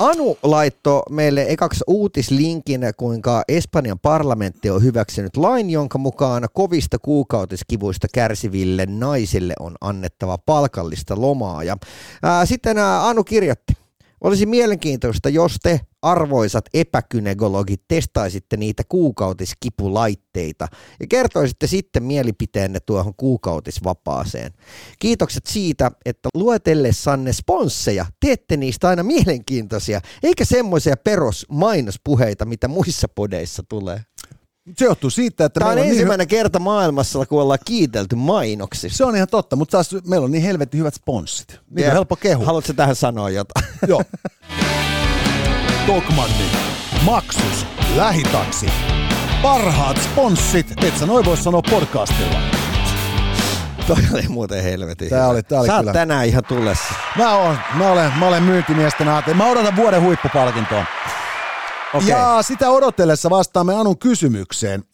Anu 0.00 0.38
laittoi 0.42 1.02
meille 1.10 1.46
ekaksi 1.48 1.84
uutislinkin, 1.86 2.80
kuinka 2.96 3.42
Espanjan 3.48 3.98
parlamentti 3.98 4.70
on 4.70 4.82
hyväksynyt 4.82 5.36
lain, 5.36 5.70
jonka 5.70 5.98
mukaan 5.98 6.48
kovista 6.52 6.98
kuukautiskivuista 6.98 8.06
kärsiville 8.14 8.86
naisille 8.86 9.54
on 9.60 9.74
annettava 9.80 10.38
palkallista 10.38 11.20
lomaa. 11.20 11.64
Ja, 11.64 11.76
ää, 12.22 12.46
sitten 12.46 12.78
ää, 12.78 13.08
Anu 13.08 13.24
kirjoitti, 13.24 13.72
olisi 14.20 14.46
mielenkiintoista, 14.46 15.28
jos 15.28 15.56
te 15.62 15.80
arvoisat 16.02 16.64
epäkynegologit 16.74 17.82
testaisitte 17.88 18.56
niitä 18.56 18.82
kuukautiskipulaitteita 18.88 20.68
ja 21.00 21.06
kertoisitte 21.06 21.66
sitten 21.66 22.02
mielipiteenne 22.02 22.80
tuohon 22.80 23.14
kuukautisvapaaseen. 23.16 24.52
Kiitokset 24.98 25.46
siitä, 25.46 25.90
että 26.04 26.28
luetellessanne 26.34 27.32
sponsseja 27.32 28.06
teette 28.20 28.56
niistä 28.56 28.88
aina 28.88 29.02
mielenkiintoisia, 29.02 30.00
eikä 30.22 30.44
semmoisia 30.44 30.96
perusmainospuheita, 30.96 32.44
mitä 32.44 32.68
muissa 32.68 33.08
podeissa 33.14 33.62
tulee. 33.68 34.04
Se 34.78 34.84
johtuu 34.84 35.10
siitä, 35.10 35.44
että 35.44 35.60
Tämä 35.60 35.70
on 35.72 35.78
on 35.78 35.84
ensimmäinen 35.84 36.28
kerta 36.28 36.58
maailmassa, 36.58 37.26
kun 37.26 37.42
ollaan 37.42 37.58
kiitelty 37.64 38.16
niin, 38.16 38.24
mainoksista. 38.24 38.96
se 38.98 39.04
on 39.04 39.16
ihan 39.16 39.28
totta, 39.30 39.56
mutta 39.56 39.72
taas 39.72 39.90
meillä 40.06 40.24
on 40.24 40.32
niin 40.32 40.42
helvetin 40.44 40.78
hyvät 40.78 40.94
sponssit. 40.94 41.48
Niitä 41.70 41.80
Jep. 41.80 41.88
on 41.88 41.92
helppo 41.92 42.16
kehua. 42.16 42.46
Haluatko 42.46 42.72
tähän 42.72 42.96
sanoa 42.96 43.30
jotain? 43.30 43.66
Joo. 43.88 44.02
Tokmanni, 45.86 46.44
Maksus, 47.04 47.66
Lähitaksi. 47.96 48.66
Parhaat 49.42 49.96
sponssit, 50.02 50.84
et 50.84 50.98
sä 50.98 51.06
noin 51.06 51.24
voi 51.24 51.36
sanoa 51.36 51.62
podcastilla. 51.70 52.38
Toi 53.86 53.96
oli 54.14 54.28
muuten 54.28 54.62
helvetin 54.62 55.08
Tää 55.08 55.18
hyvä. 55.18 55.28
oli- 55.28 55.42
tää 55.42 55.60
oli 55.60 55.66
Sä 55.68 55.78
kyllä. 55.78 55.92
tänään 55.92 56.26
ihan 56.26 56.42
tulessa. 56.48 56.94
Mä, 57.18 57.34
oon, 57.36 57.58
mä, 57.74 57.90
olen, 57.92 58.12
mä 58.18 58.26
olen 58.28 58.42
myyntimiesten 58.42 59.08
aate. 59.08 59.34
Mä 59.34 59.46
odotan 59.46 59.76
vuoden 59.76 60.02
huippupalkintoa. 60.02 60.84
Okei. 61.94 62.08
Ja 62.08 62.42
sitä 62.42 62.70
odotellessa 62.70 63.30
vastaamme 63.30 63.74
Anun 63.74 63.98
kysymykseen. 63.98 64.84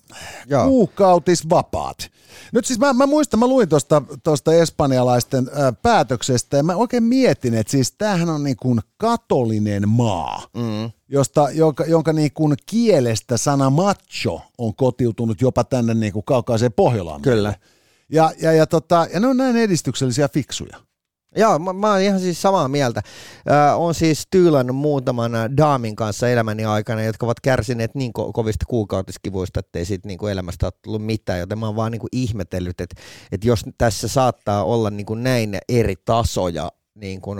Joo. 0.47 0.67
Kuukautisvapaat. 0.67 2.11
Nyt 2.53 2.65
siis 2.65 2.79
mä, 2.79 2.93
mä 2.93 3.07
muistan, 3.07 3.41
mä 3.41 3.47
luin 3.47 3.69
tuosta 3.69 4.03
tosta 4.25 4.53
espanjalaisten 4.53 5.51
ää, 5.55 5.73
päätöksestä 5.73 6.57
ja 6.57 6.63
mä 6.63 6.77
oikein 6.77 7.03
mietin, 7.03 7.55
että 7.55 7.71
siis 7.71 7.93
tämähän 7.93 8.29
on 8.29 8.45
niin 8.45 8.57
kuin 8.57 8.81
katolinen 8.97 9.89
maa, 9.89 10.47
mm. 10.57 10.91
josta, 11.09 11.51
jonka, 11.51 11.85
jonka 11.85 12.13
niin 12.13 12.33
kuin 12.33 12.55
kielestä 12.67 13.37
sana 13.37 13.71
macho 13.71 14.41
on 14.59 14.75
kotiutunut 14.75 15.41
jopa 15.41 15.65
tänne 15.65 15.95
niin 15.95 16.13
kuin 16.13 16.25
kaukaiseen 16.25 16.73
Pohjolaan. 16.73 17.23
Kyllä. 17.23 17.55
Ja, 18.09 18.33
ja, 18.41 18.53
ja, 18.53 18.67
tota, 18.67 19.07
ja 19.13 19.21
ne 19.21 19.27
on 19.27 19.37
näin 19.37 19.57
edistyksellisiä 19.57 20.25
ja 20.25 20.29
fiksuja. 20.29 20.77
Joo, 21.37 21.59
mä, 21.59 21.73
mä 21.73 21.91
oon 21.93 22.01
ihan 22.01 22.21
siis 22.21 22.43
samaa 22.43 22.69
mieltä. 22.69 23.03
Äh, 23.51 23.81
on 23.81 23.95
siis 23.95 24.27
tyylannut 24.31 24.77
muutaman 24.77 25.33
daamin 25.57 25.97
kanssa 25.97 26.29
elämäni 26.29 26.65
aikana, 26.65 27.03
jotka 27.03 27.27
ovat 27.27 27.41
kärsineet 27.41 27.95
niin 27.95 28.13
ko- 28.19 28.33
kovista 28.33 28.67
kuukautiskivuista, 28.69 29.61
ettei 29.61 29.85
siitä 29.85 30.09
niin 30.09 30.19
kuin 30.19 30.33
elämästä 30.33 30.67
ole 30.67 30.73
tullut 30.83 31.05
mitään, 31.05 31.41
joten 31.41 31.59
mä 31.59 31.67
oon 31.67 31.77
vaan 31.77 31.93
niin 31.93 32.01
kuin 32.01 32.09
ihmetellyt, 32.13 32.81
että, 32.81 33.03
että 33.33 33.49
jos 33.49 33.65
tässä 33.79 34.09
saattaa 34.09 34.65
olla 34.65 34.91
niin 34.91 35.07
kuin 35.07 35.23
näin 35.23 35.59
eri 35.69 35.95
tasoja 36.05 36.73
niin 36.95 37.21
kuin 37.21 37.39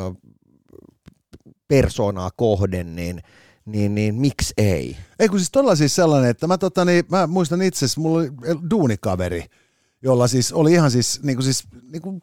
persoonaa 1.69 2.31
kohden, 2.37 2.97
niin, 2.97 3.23
niin, 3.65 3.95
niin 3.95 4.15
miksi 4.15 4.55
ei? 4.57 4.97
Ei 5.19 5.29
kun 5.29 5.39
siis 5.39 5.51
todella 5.51 5.77
siis 5.77 5.95
sellainen, 5.95 6.31
että 6.31 6.47
mä, 6.47 6.59
tota, 6.59 6.85
niin, 6.85 7.05
mä 7.11 7.27
muistan 7.27 7.63
itse 7.63 7.87
mulla 7.97 8.19
oli 8.19 8.31
duunikaveri, 8.71 9.45
jolla 10.03 10.29
siis 10.29 10.53
oli 10.53 10.73
ihan 10.73 10.91
siis, 10.91 11.23
niin 11.23 11.37
kuin 11.37 11.45
siis 11.45 11.65
niin 11.93 12.03
kuin 12.03 12.23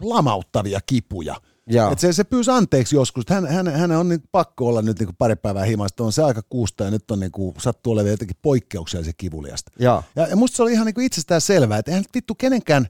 lamauttavia 0.00 0.80
kipuja. 0.86 1.36
Joo. 1.66 1.92
Et 1.92 1.98
se, 1.98 2.12
se 2.12 2.24
pyysi 2.24 2.50
anteeksi 2.50 2.96
joskus, 2.96 3.22
että 3.22 3.34
hän, 3.34 3.46
hän, 3.46 3.68
hän 3.68 3.92
on 3.92 4.08
niin 4.08 4.22
pakko 4.32 4.66
olla 4.66 4.82
nyt 4.82 4.98
niin 4.98 5.16
pari 5.18 5.36
päivää 5.36 5.64
himasta, 5.64 6.04
on 6.04 6.12
se 6.12 6.22
aika 6.22 6.42
kuusta 6.48 6.84
ja 6.84 6.90
nyt 6.90 7.10
on 7.10 7.20
niin 7.20 7.32
kuin, 7.32 7.54
sattuu 7.58 7.92
olemaan 7.92 8.10
jotenkin 8.10 8.36
poikkeuksellisen 8.42 9.14
kivuliasta. 9.16 9.72
Joo. 9.78 10.02
Ja, 10.16 10.26
ja 10.26 10.36
musta 10.36 10.56
se 10.56 10.62
oli 10.62 10.72
ihan 10.72 10.86
niin 10.86 10.94
kuin 10.94 11.04
itsestään 11.04 11.40
selvää, 11.40 11.78
että 11.78 11.90
eihän 11.90 12.02
nyt 12.02 12.14
vittu 12.14 12.34
kenenkään, 12.34 12.86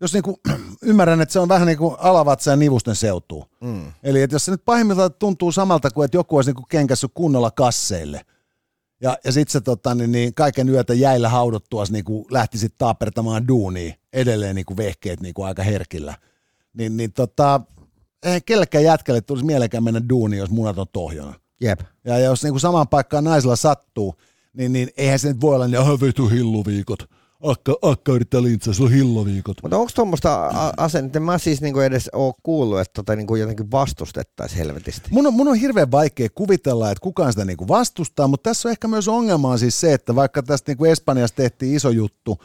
jos 0.00 0.12
niin 0.12 0.22
kuin, 0.22 0.36
ymmärrän, 0.82 1.20
että 1.20 1.32
se 1.32 1.40
on 1.40 1.48
vähän 1.48 1.66
niin 1.66 1.78
kuin 1.78 1.96
alavatsa 1.98 2.50
ja 2.50 2.56
nivusten 2.56 2.96
seutuu. 2.96 3.44
Mm. 3.60 3.92
Eli 4.02 4.22
että 4.22 4.34
jos 4.34 4.44
se 4.44 4.50
nyt 4.50 4.64
pahimmiltaan 4.64 5.14
tuntuu 5.18 5.52
samalta 5.52 5.90
kuin, 5.90 6.04
että 6.04 6.16
joku 6.16 6.36
olisi 6.36 6.48
niin 6.48 6.56
kuin 6.56 6.68
kenkässyt 6.68 7.10
kunnolla 7.14 7.50
kasseille, 7.50 8.20
ja, 9.00 9.18
ja 9.24 9.32
sitten 9.32 9.52
se 9.52 9.60
tota, 9.60 9.94
niin, 9.94 10.12
niin 10.12 10.34
kaiken 10.34 10.68
yötä 10.68 10.94
jäillä 10.94 11.28
haudottua 11.28 11.84
niin 11.90 12.04
lähti 12.30 12.58
sitten 12.58 12.78
taapertamaan 12.78 13.48
duunia, 13.48 13.94
edelleen 14.12 14.54
niin 14.54 14.66
kuin 14.66 14.76
vehkeet 14.76 15.20
niin 15.20 15.34
kuin 15.34 15.46
aika 15.46 15.62
herkillä, 15.62 16.14
niin, 16.78 16.96
niin 16.96 17.12
tota, 17.12 17.60
eihän 18.22 18.40
kellekään 18.46 18.84
jätkälle 18.84 19.20
tulisi 19.20 19.46
mielekään 19.46 19.84
mennä 19.84 20.00
duuniin, 20.08 20.40
jos 20.40 20.50
munat 20.50 20.78
on 20.78 20.86
tohjona. 20.92 21.34
Jep. 21.60 21.80
Ja 22.04 22.18
jos 22.18 22.42
niin 22.42 22.52
kuin 22.52 22.60
samaan 22.60 22.88
paikkaan 22.88 23.24
naisella 23.24 23.56
sattuu, 23.56 24.14
niin, 24.52 24.72
niin 24.72 24.88
eihän 24.96 25.18
se 25.18 25.28
nyt 25.28 25.40
voi 25.40 25.54
olla 25.54 25.68
niin, 25.68 25.80
ah 25.80 26.00
vitu 26.00 26.28
hilluviikot. 26.28 27.10
Akka, 27.42 27.74
akka 27.82 28.12
yrittää 28.12 28.42
lintsaa, 28.42 28.74
sillä 28.74 28.86
on 28.86 28.92
hilloviikot. 28.92 29.56
Mutta 29.62 29.76
onko 29.76 29.90
tuommoista 29.94 30.50
asennetta, 30.76 31.20
mä 31.20 31.38
siis 31.38 31.60
niinku 31.60 31.80
edes 31.80 32.10
ole 32.12 32.34
kuullut, 32.42 32.80
että 32.80 32.92
tota 32.94 33.16
niinku 33.16 33.36
jotenkin 33.36 33.70
vastustettaisiin 33.70 34.58
helvetisti. 34.58 35.08
Mun 35.10 35.26
on, 35.26 35.34
mun 35.34 35.48
on 35.48 35.54
hirveän 35.54 35.90
vaikea 35.90 36.28
kuvitella, 36.34 36.90
että 36.90 37.02
kukaan 37.02 37.32
sitä 37.32 37.44
niinku 37.44 37.68
vastustaa, 37.68 38.28
mutta 38.28 38.50
tässä 38.50 38.68
on 38.68 38.70
ehkä 38.70 38.88
myös 38.88 39.08
ongelma 39.08 39.48
on 39.48 39.58
siis 39.58 39.80
se, 39.80 39.92
että 39.92 40.14
vaikka 40.14 40.42
tästä 40.42 40.70
niinku 40.70 40.84
Espanjassa 40.84 41.36
tehtiin 41.36 41.76
iso 41.76 41.90
juttu, 41.90 42.38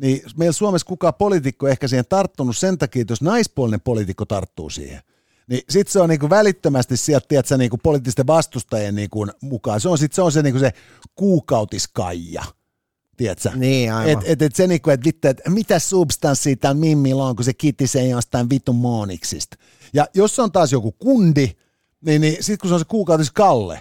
niin 0.00 0.22
meillä 0.36 0.52
Suomessa 0.52 0.86
kukaan 0.86 1.14
poliitikko 1.14 1.68
ehkä 1.68 1.88
siihen 1.88 2.04
tarttunut 2.08 2.56
sen 2.56 2.78
takia, 2.78 3.02
että 3.02 3.12
jos 3.12 3.22
naispuolinen 3.22 3.80
poliitikko 3.80 4.24
tarttuu 4.24 4.70
siihen, 4.70 5.02
niin 5.48 5.62
sitten 5.68 5.92
se 5.92 6.00
on 6.00 6.08
niinku 6.08 6.30
välittömästi 6.30 6.96
sieltä, 6.96 7.26
tiedätkö, 7.28 7.56
niinku 7.56 7.78
poliittisten 7.82 8.26
vastustajien 8.26 8.94
niinku 8.94 9.26
mukaan. 9.40 9.80
Se 9.80 9.88
on 9.88 9.98
sitten 9.98 10.16
se, 10.16 10.22
on 10.22 10.32
se, 10.32 10.42
niinku 10.42 10.58
se 10.58 10.72
kuukautiskaija, 11.14 12.44
tiedätkö? 13.16 13.50
Niin, 13.54 13.92
aivan. 13.92 14.12
Et, 14.12 14.18
et, 14.24 14.42
et 14.42 14.56
se 14.56 14.66
niinku, 14.66 14.90
että 14.90 15.04
vittu, 15.04 15.28
että 15.28 15.50
mitä 15.50 15.78
substanssia 15.78 16.56
tämän 16.56 16.76
Mimmillä 16.76 17.24
on, 17.24 17.36
kun 17.36 17.44
se 17.44 17.54
kitisee 17.54 18.08
jostain 18.08 18.50
vitun 18.50 18.76
mooniksista. 18.76 19.56
Ja 19.92 20.06
jos 20.14 20.36
se 20.36 20.42
on 20.42 20.52
taas 20.52 20.72
joku 20.72 20.92
kundi, 20.92 21.50
niin, 22.00 22.20
niin 22.20 22.36
sitten 22.40 22.58
kun 22.58 22.68
se 22.68 22.74
on 22.74 22.80
se 22.80 22.86
kuukautiskalle, 22.88 23.80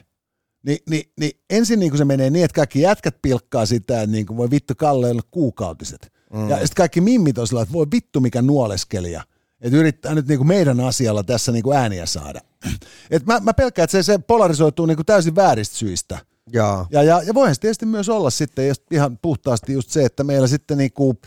niin, 0.63 0.79
niin, 0.89 1.11
niin 1.19 1.31
ensin 1.49 1.79
niin 1.79 1.91
kuin 1.91 1.97
se 1.97 2.05
menee 2.05 2.29
niin, 2.29 2.45
että 2.45 2.55
kaikki 2.55 2.81
jätkät 2.81 3.15
pilkkaa 3.21 3.65
sitä, 3.65 4.01
että 4.01 4.11
niin 4.11 4.25
kuin 4.25 4.37
voi 4.37 4.51
vittu 4.51 4.73
Kalle 4.77 5.09
olla 5.09 5.21
kuukautiset. 5.31 6.11
Mm. 6.33 6.49
Ja 6.49 6.55
sitten 6.55 6.75
kaikki 6.75 7.01
mimmit 7.01 7.37
on 7.37 7.47
sillä, 7.47 7.61
että 7.61 7.73
voi 7.73 7.87
vittu 7.91 8.21
mikä 8.21 8.41
nuoleskelija. 8.41 9.23
Että 9.61 9.77
yrittää 9.77 10.15
nyt 10.15 10.27
niin 10.27 10.37
kuin 10.37 10.47
meidän 10.47 10.79
asialla 10.79 11.23
tässä 11.23 11.51
niin 11.51 11.63
kuin 11.63 11.77
ääniä 11.77 12.05
saada. 12.05 12.39
Et 13.11 13.25
mä, 13.25 13.39
mä 13.39 13.53
pelkään, 13.53 13.83
että 13.83 13.91
se, 13.91 14.03
se 14.03 14.17
polarisoituu 14.17 14.85
niin 14.85 14.97
kuin 14.97 15.05
täysin 15.05 15.35
vääristä 15.35 15.75
syistä. 15.75 16.19
Joo. 16.53 16.87
Ja, 16.91 17.03
ja, 17.03 17.21
ja 17.21 17.33
voihan 17.33 17.55
se 17.55 17.61
tietysti 17.61 17.85
myös 17.85 18.09
olla 18.09 18.29
sitten 18.29 18.67
just 18.67 18.83
ihan 18.91 19.19
puhtaasti 19.21 19.73
just 19.73 19.89
se, 19.89 20.05
että 20.05 20.23
meillä 20.23 20.47
sitten 20.47 20.77
niinku, 20.77 21.17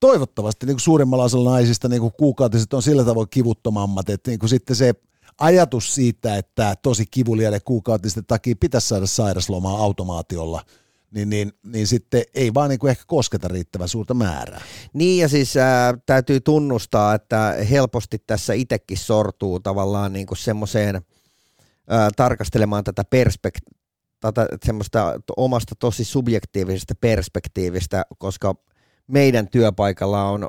toivottavasti 0.00 0.66
niinku 0.66 0.80
suurimmalla 0.80 1.24
osalla 1.24 1.50
naisista 1.50 1.88
niinku 1.88 2.10
kuukautiset 2.10 2.74
on 2.74 2.82
sillä 2.82 3.04
tavoin 3.04 3.28
kivuttomammat, 3.30 4.10
että 4.10 4.30
niinku 4.30 4.48
sitten 4.48 4.76
se 4.76 4.94
ajatus 5.38 5.94
siitä, 5.94 6.36
että 6.36 6.74
tosi 6.82 7.04
kivuliaiden 7.10 7.60
kuukautisten 7.64 8.26
takia 8.26 8.54
pitäisi 8.60 8.88
saada 8.88 9.06
sairaslomaa 9.06 9.78
automaatiolla, 9.78 10.62
niin, 11.10 11.30
niin, 11.30 11.52
niin 11.62 11.86
sitten 11.86 12.22
ei 12.34 12.54
vaan 12.54 12.70
niinku 12.70 12.86
ehkä 12.86 13.04
kosketa 13.06 13.48
riittävän 13.48 13.88
suurta 13.88 14.14
määrää. 14.14 14.60
Niin 14.92 15.22
ja 15.22 15.28
siis 15.28 15.56
ää, 15.56 15.94
täytyy 16.06 16.40
tunnustaa, 16.40 17.14
että 17.14 17.56
helposti 17.70 18.18
tässä 18.26 18.52
itsekin 18.52 18.98
sortuu 18.98 19.60
tavallaan 19.60 20.12
niinku 20.12 20.34
semmoiseen 20.34 21.02
ää, 21.88 22.10
tarkastelemaan 22.16 22.84
tätä 22.84 23.02
perspekt- 23.02 23.80
tätä 24.20 24.46
semmoista 24.64 25.20
omasta 25.36 25.74
tosi 25.78 26.04
subjektiivisesta 26.04 26.94
perspektiivistä, 27.00 28.04
koska 28.18 28.54
meidän 29.06 29.48
työpaikalla 29.48 30.24
on 30.24 30.48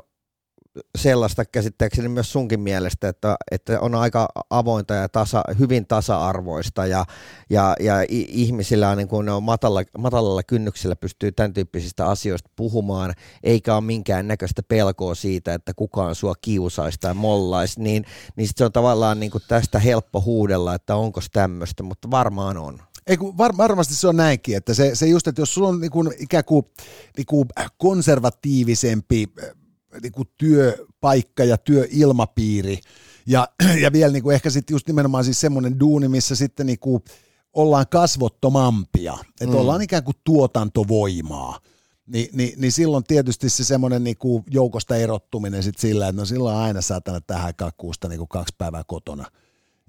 sellaista 0.98 1.44
käsittääkseni 1.44 2.08
myös 2.08 2.32
sunkin 2.32 2.60
mielestä, 2.60 3.08
että, 3.08 3.36
että 3.50 3.80
on 3.80 3.94
aika 3.94 4.28
avointa 4.50 4.94
ja 4.94 5.08
tasa, 5.08 5.42
hyvin 5.58 5.86
tasa-arvoista 5.86 6.86
ja, 6.86 7.04
ja, 7.50 7.76
ja 7.80 7.94
ihmisillä 8.08 8.90
on, 8.90 8.98
niin 8.98 9.08
kuin 9.08 9.26
ne 9.26 9.32
on 9.32 9.42
matalla, 9.42 9.82
matalalla 9.98 10.42
kynnyksellä 10.42 10.96
pystyy 10.96 11.32
tämän 11.32 11.52
tyyppisistä 11.52 12.06
asioista 12.06 12.50
puhumaan, 12.56 13.14
eikä 13.42 13.74
ole 13.74 13.84
minkään 13.84 14.28
näköistä 14.28 14.62
pelkoa 14.62 15.14
siitä, 15.14 15.54
että 15.54 15.74
kukaan 15.74 16.14
sua 16.14 16.34
kiusaisi 16.40 17.00
tai 17.00 17.14
mollaisi, 17.14 17.80
niin, 17.80 18.04
niin 18.36 18.48
sit 18.48 18.56
se 18.56 18.64
on 18.64 18.72
tavallaan 18.72 19.20
niin 19.20 19.30
kuin 19.30 19.42
tästä 19.48 19.78
helppo 19.78 20.20
huudella, 20.20 20.74
että 20.74 20.96
onko 20.96 21.20
tämmöistä, 21.32 21.82
mutta 21.82 22.10
varmaan 22.10 22.56
on. 22.56 22.82
Ei 23.06 23.18
var, 23.20 23.56
varmasti 23.56 23.94
se 23.94 24.08
on 24.08 24.16
näinkin, 24.16 24.56
että 24.56 24.74
se, 24.74 24.94
se 24.94 25.06
just, 25.06 25.26
että 25.26 25.42
jos 25.42 25.54
sulla 25.54 25.68
on 25.68 25.80
niin 25.80 25.90
kuin, 25.90 26.10
ikään 26.18 26.44
kuin, 26.44 26.66
niin 27.16 27.26
kuin 27.26 27.48
konservatiivisempi 27.78 29.26
niin 30.02 30.12
kuin 30.12 30.28
työpaikka 30.38 31.44
ja 31.44 31.58
työilmapiiri, 31.58 32.78
ja, 33.26 33.48
ja 33.82 33.92
vielä 33.92 34.12
niin 34.12 34.22
kuin 34.22 34.34
ehkä 34.34 34.50
sitten 34.50 34.74
just 34.74 34.86
nimenomaan 34.86 35.24
siis 35.24 35.40
semmoinen 35.40 35.80
duuni, 35.80 36.08
missä 36.08 36.36
sitten 36.36 36.66
niin 36.66 36.78
kuin 36.78 37.02
ollaan 37.52 37.86
kasvottomampia, 37.90 39.18
että 39.40 39.54
mm. 39.54 39.60
ollaan 39.60 39.82
ikään 39.82 40.04
kuin 40.04 40.16
tuotantovoimaa, 40.24 41.58
Ni, 42.06 42.30
niin, 42.32 42.60
niin 42.60 42.72
silloin 42.72 43.04
tietysti 43.04 43.48
se 43.48 43.64
semmoinen 43.64 44.04
niin 44.04 44.16
kuin 44.16 44.44
joukosta 44.50 44.96
erottuminen 44.96 45.62
sitten 45.62 45.80
sillä, 45.80 46.08
että 46.08 46.22
no 46.22 46.26
silloin 46.26 46.56
aina 46.56 46.80
saatana 46.80 47.20
tähän 47.20 47.54
kakkuusta 47.54 48.08
niin 48.08 48.18
kuin 48.18 48.28
kaksi 48.28 48.54
päivää 48.58 48.84
kotona– 48.86 49.24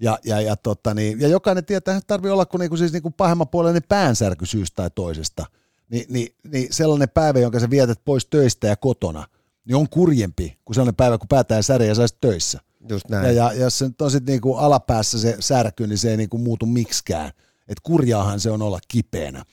ja, 0.00 0.18
ja, 0.24 0.40
ja, 0.40 0.56
totta, 0.56 0.94
niin, 0.94 1.20
ja 1.20 1.28
jokainen 1.28 1.64
tietää, 1.64 1.96
että 1.96 2.06
tarvii 2.06 2.30
olla 2.30 2.46
kuin, 2.46 2.60
niinku, 2.60 2.76
siis 2.76 2.92
niinku 2.92 3.10
pahemman 3.10 3.48
puolelle 3.48 3.80
päänsärky 3.80 4.46
syystä 4.46 4.76
tai 4.76 4.90
toisesta. 4.94 5.46
Ni, 5.90 6.06
niin, 6.08 6.34
niin 6.52 6.68
sellainen 6.70 7.08
päivä, 7.08 7.38
jonka 7.38 7.60
sä 7.60 7.70
vietät 7.70 8.00
pois 8.04 8.26
töistä 8.26 8.66
ja 8.66 8.76
kotona, 8.76 9.26
niin 9.64 9.76
on 9.76 9.88
kurjempi 9.88 10.58
kuin 10.64 10.74
sellainen 10.74 10.96
päivä, 10.96 11.18
kun 11.18 11.28
päätään 11.28 11.62
särjä 11.62 11.88
ja 11.88 11.94
sä 11.94 12.06
töissä. 12.20 12.60
Just 12.88 13.08
näin. 13.08 13.36
Ja, 13.36 13.52
ja 13.52 13.60
jos 13.60 13.78
se 13.78 13.90
on 14.00 14.10
sitten 14.10 14.32
niinku 14.32 14.54
alapäässä 14.54 15.18
se 15.18 15.36
särky, 15.40 15.86
niin 15.86 15.98
se 15.98 16.10
ei 16.10 16.16
niinku 16.16 16.38
muutu 16.38 16.66
miksikään. 16.66 17.30
Että 17.68 17.82
kurjaahan 17.82 18.40
se 18.40 18.50
on 18.50 18.62
olla 18.62 18.78
kipeänä. 18.88 19.44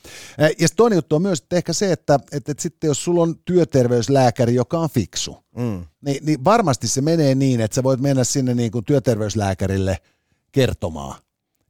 Ja 0.59 0.67
toinen 0.75 0.97
juttu 0.97 1.15
on 1.15 1.21
myös 1.21 1.39
että 1.39 1.55
ehkä 1.55 1.73
se, 1.73 1.91
että, 1.91 2.19
että, 2.31 2.51
että 2.51 2.61
sitten 2.61 2.87
jos 2.87 3.03
sulla 3.03 3.23
on 3.23 3.35
työterveyslääkäri, 3.45 4.55
joka 4.55 4.79
on 4.79 4.89
fiksu, 4.89 5.37
mm. 5.57 5.85
niin, 6.05 6.25
niin 6.25 6.43
varmasti 6.43 6.87
se 6.87 7.01
menee 7.01 7.35
niin, 7.35 7.61
että 7.61 7.75
sä 7.75 7.83
voit 7.83 7.99
mennä 7.99 8.23
sinne 8.23 8.53
niin 8.53 8.71
kuin 8.71 8.85
työterveyslääkärille– 8.85 9.97
kertomaan. 10.51 11.15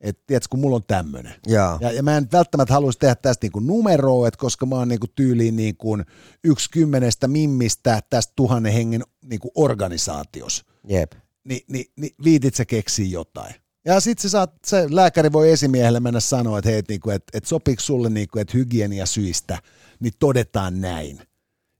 Että 0.02 0.24
tiedätkö, 0.28 0.48
kun 0.50 0.60
mulla 0.60 0.76
on 0.76 0.84
tämmöinen. 0.88 1.34
Ja, 1.82 1.92
ja 1.94 2.04
mä 2.04 2.18
en 2.18 2.28
välttämättä 2.32 2.74
haluaisi 2.74 3.00
tehdä 3.00 3.16
tästä 3.16 3.46
niinku 3.46 3.60
numeroa, 3.60 4.28
että 4.28 4.38
koska 4.38 4.66
mä 4.66 4.76
oon 4.76 4.88
niinku 4.88 5.08
tyyliin 5.16 5.56
niinku 5.56 5.98
yksi 6.44 6.70
kymmenestä 6.72 7.28
mimmistä 7.28 8.02
tästä 8.10 8.34
tuhannen 8.36 8.74
hengen 8.74 9.04
niinku 9.26 9.52
organisaatiossa. 9.56 10.66
Jep. 10.88 11.12
Ni, 11.44 11.66
ni, 11.68 11.86
ni, 11.96 12.10
viitit 12.24 12.56
sä 12.56 12.66
keksiä 12.66 13.06
jotain. 13.06 13.56
Ja 13.86 14.00
sitten 14.00 14.22
se, 14.22 14.30
saat, 14.30 14.54
se 14.66 14.88
lääkäri 14.90 15.32
voi 15.32 15.52
esimiehelle 15.52 16.00
mennä 16.00 16.20
sanoa, 16.20 16.58
että 16.58 16.70
hei, 16.70 16.80
et, 16.80 16.88
niinku, 16.88 17.10
et, 17.10 17.24
et 17.34 17.46
sopiiko 17.46 17.82
sulle, 17.82 18.10
niinku, 18.10 18.40
että 18.40 18.58
hygienia 18.58 19.06
syistä, 19.06 19.60
niin 20.00 20.14
todetaan 20.20 20.82
näin. 20.82 21.20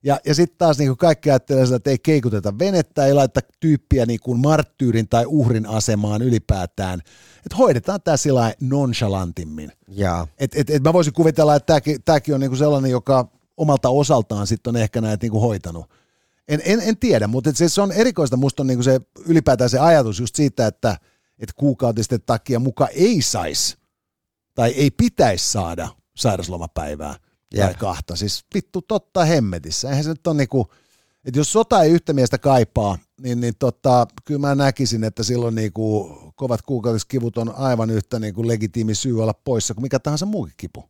Ja, 0.04 0.20
ja 0.26 0.36
sitten 0.36 0.58
taas 0.58 0.78
niin 0.78 0.98
kaikki 0.98 1.30
ajattelee 1.30 1.66
sitä, 1.66 1.76
että 1.76 1.90
ei 1.90 2.00
keikuteta 2.00 2.60
venettä, 2.60 3.06
ei 3.06 3.14
laita 3.14 3.40
tyyppiä 3.60 4.06
niin 4.06 4.20
kuin 4.20 4.40
marttyyrin 4.40 5.08
tai 5.10 5.26
uhrin 5.28 5.66
asemaan 5.66 6.22
ylipäätään. 6.22 7.00
Että 7.38 7.56
hoidetaan 7.58 8.02
tämä 8.02 8.18
sillä 8.18 8.54
nonchalantimmin. 8.62 9.72
Et, 10.40 10.56
et, 10.56 10.70
et 10.70 10.84
mä 10.84 10.94
voisin 10.94 11.14
kuvitella, 11.14 11.56
että 11.56 11.66
tämäkin, 11.66 12.04
tämäkin 12.06 12.34
on 12.34 12.40
niin 12.40 12.50
kuin 12.50 12.58
sellainen, 12.58 12.92
joka 12.92 13.28
omalta 13.58 13.90
osaltaan 13.90 14.48
sitten 14.48 14.76
on 14.76 14.82
ehkä 14.82 15.02
näitä 15.02 15.24
niin 15.24 15.32
kuin 15.32 15.42
hoitanut. 15.42 15.86
En, 16.48 16.62
en, 16.66 16.80
en 16.80 16.98
tiedä, 16.98 17.28
mutta 17.28 17.52
se, 17.54 17.70
se 17.70 17.82
on 17.82 17.92
erikoista. 17.92 18.38
Musta 18.38 18.64
on 18.64 18.68
niin 18.68 18.78
kuin 18.78 18.84
se 18.84 19.02
ylipäätään 19.26 19.70
se 19.70 19.80
ajatus 19.80 20.20
just 20.20 20.36
siitä, 20.36 20.68
että, 20.68 20.98
että 21.40 21.54
kuukautisten 21.56 22.22
takia 22.26 22.60
muka 22.60 22.88
ei 22.88 23.22
saisi 23.22 23.78
tai 24.56 24.72
ei 24.72 24.92
pitäisi 24.92 25.52
saada 25.52 25.90
sairaslomapäivää– 26.16 27.16
yeah. 27.56 27.70
tai 27.70 27.80
kahta. 27.80 28.16
Siis 28.16 28.46
vittu 28.54 28.82
totta 28.82 29.26
hemmetissä. 29.26 29.90
Eihän 29.90 30.04
se 30.04 30.10
nyt 30.10 30.28
ole 30.28 30.36
niinku, 30.36 30.68
että 31.26 31.40
jos 31.40 31.52
sota 31.52 31.84
ei 31.84 31.92
yhtä 31.92 32.14
miestä 32.14 32.38
kaipaa, 32.38 32.98
niin, 33.22 33.42
niin 33.42 33.54
tota, 33.60 34.08
kyllä 34.26 34.40
mä 34.40 34.56
näkisin, 34.56 35.04
että 35.04 35.24
silloin 35.24 35.56
niinku 35.56 36.18
kovat 36.36 36.62
kuukautiskivut 36.62 37.38
on 37.38 37.56
aivan 37.56 37.90
yhtä 37.90 38.20
niinku 38.20 38.48
legitiimi 38.48 38.96
syy 38.96 39.24
olla 39.24 39.34
poissa 39.34 39.74
kuin 39.74 39.82
mikä 39.82 40.00
tahansa 40.00 40.26
muukin 40.26 40.54
kipu. 40.58 40.90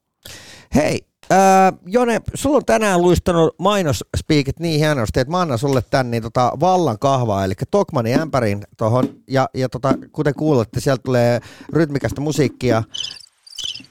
Hei, 0.76 1.06
äh, 1.32 1.74
Jone, 1.86 2.22
sulla 2.34 2.58
on 2.58 2.66
tänään 2.66 3.02
luistanut 3.02 3.56
mainosspiikit 3.60 4.60
niin 4.60 4.80
hienosti, 4.80 5.20
että 5.20 5.32
mä 5.32 5.42
annan 5.42 5.58
sulle 5.58 5.82
tän 5.82 6.12
niin 6.12 6.24
tota, 6.24 6.52
vallan 6.60 7.00
kahvaa, 7.00 7.46
eli 7.46 7.54
Tokmanin 7.72 8.20
ämpärin 8.20 8.64
tohon, 8.78 9.10
ja, 9.28 9.50
ja 9.54 9.70
tota, 9.70 9.94
kuten 10.12 10.36
kuulette, 10.36 10.80
sieltä 10.80 11.04
tulee 11.04 11.40
rytmikästä 11.74 12.22
musiikkia, 12.22 12.84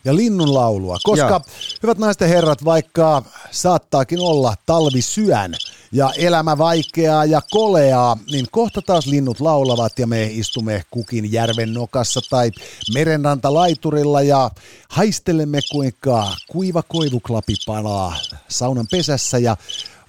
ja 0.05 0.17
linnun 0.17 0.55
laulua, 0.55 0.99
koska 1.03 1.27
ja. 1.27 1.41
hyvät 1.83 1.99
naisten 1.99 2.29
herrat, 2.29 2.65
vaikka 2.65 3.23
saattaakin 3.51 4.21
olla 4.21 4.55
talvisyön 4.67 5.55
ja 5.93 6.13
elämä 6.17 6.59
vaikeaa 6.59 7.25
ja 7.25 7.41
koleaa, 7.51 8.17
niin 8.33 8.47
kohta 8.51 8.83
taas 8.83 9.07
linnut 9.07 9.41
laulavat 9.41 9.99
ja 9.99 10.07
me 10.07 10.25
istumme 10.25 10.85
kukin 10.91 11.33
järven 11.33 11.75
nokassa 11.75 12.21
tai 12.31 12.51
merenranta 12.95 13.55
laiturilla 13.55 14.23
ja 14.23 14.51
haistelemme 14.89 15.61
kuinka 15.73 16.37
kuiva 16.51 16.83
koivuklapi 16.83 17.55
palaa 17.67 18.17
saunan 18.49 18.87
pesässä 18.91 19.39
ja 19.39 19.57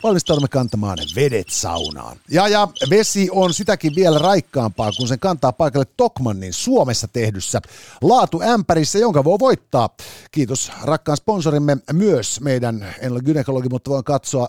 valmistaudumme 0.03 0.47
kantamaan 0.47 0.97
vedet 1.15 1.49
saunaan. 1.49 2.17
Ja, 2.29 2.47
ja 2.47 2.67
vesi 2.89 3.29
on 3.31 3.53
sitäkin 3.53 3.95
vielä 3.95 4.17
raikkaampaa, 4.17 4.91
kun 4.97 5.07
sen 5.07 5.19
kantaa 5.19 5.51
paikalle 5.51 5.85
Tokmannin 5.97 6.53
Suomessa 6.53 7.07
tehdyssä 7.07 7.61
laatuämpärissä, 8.01 8.99
jonka 8.99 9.23
voi 9.23 9.39
voittaa. 9.39 9.89
Kiitos 10.31 10.71
rakkaan 10.83 11.17
sponsorimme 11.17 11.77
myös 11.93 12.41
meidän, 12.41 12.95
en 12.99 13.11
ole 13.11 13.21
gynekologi, 13.21 13.69
mutta 13.69 13.91
voin 13.91 14.03
katsoa, 14.03 14.47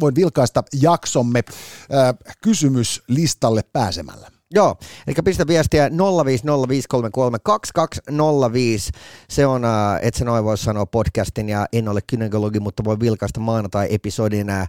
voin 0.00 0.14
vilkaista 0.14 0.64
jaksomme 0.80 1.42
äh, 1.48 2.14
kysymyslistalle 2.42 3.62
pääsemällä. 3.72 4.31
Joo, 4.54 4.76
eli 5.06 5.14
pistä 5.24 5.46
viestiä 5.46 5.88
0505332205. 5.88 5.94
Se 9.28 9.46
on, 9.46 9.64
äh, 9.64 9.70
et 10.02 10.14
sä 10.14 10.24
noin 10.24 10.44
voi 10.44 10.58
sanoa 10.58 10.86
podcastin 10.86 11.48
ja 11.48 11.66
en 11.72 11.88
ole 11.88 12.00
kynekologi, 12.06 12.60
mutta 12.60 12.84
voi 12.84 13.00
vilkaista 13.00 13.40
maanantai-episodin 13.40 14.50
äh, 14.50 14.68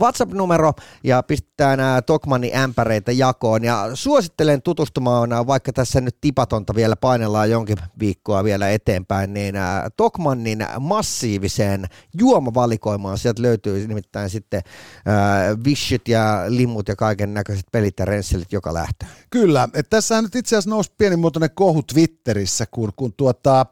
WhatsApp-numero 0.00 0.72
ja 1.04 1.22
pistää 1.22 1.76
nämä 1.76 2.02
Tokmannin 2.02 2.56
ämpäreitä 2.56 3.12
jakoon. 3.12 3.64
Ja 3.64 3.90
suosittelen 3.94 4.62
tutustumaan, 4.62 5.32
äh, 5.32 5.46
vaikka 5.46 5.72
tässä 5.72 6.00
nyt 6.00 6.16
tipatonta 6.20 6.74
vielä 6.74 6.96
painellaan 6.96 7.50
jonkin 7.50 7.76
viikkoa 8.00 8.44
vielä 8.44 8.70
eteenpäin, 8.70 9.34
niin 9.34 9.56
äh, 9.56 9.82
Tokmannin 9.96 10.66
massiiviseen 10.80 11.84
juomavalikoimaan. 12.18 13.18
Sieltä 13.18 13.42
löytyy 13.42 13.86
nimittäin 13.88 14.30
sitten 14.30 14.62
äh, 15.08 15.64
vishyt 15.64 16.08
ja 16.08 16.44
limmut 16.48 16.88
ja 16.88 16.96
kaiken 16.96 17.34
näköiset 17.34 17.66
pelit 17.72 17.98
ja 17.98 18.04
rensselit 18.04 18.52
joka 18.52 18.74
lähtee. 18.74 19.08
Kyllä, 19.30 19.68
että 19.74 19.90
tässähän 19.90 20.24
nyt 20.24 20.34
itse 20.34 20.56
asiassa 20.56 20.70
nousi 20.70 20.92
pienimuotoinen 20.98 21.50
kohu 21.54 21.82
Twitterissä, 21.82 22.66
kun, 22.70 22.92
kun 22.96 23.12
tuota, 23.12 23.66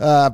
ää, 0.00 0.30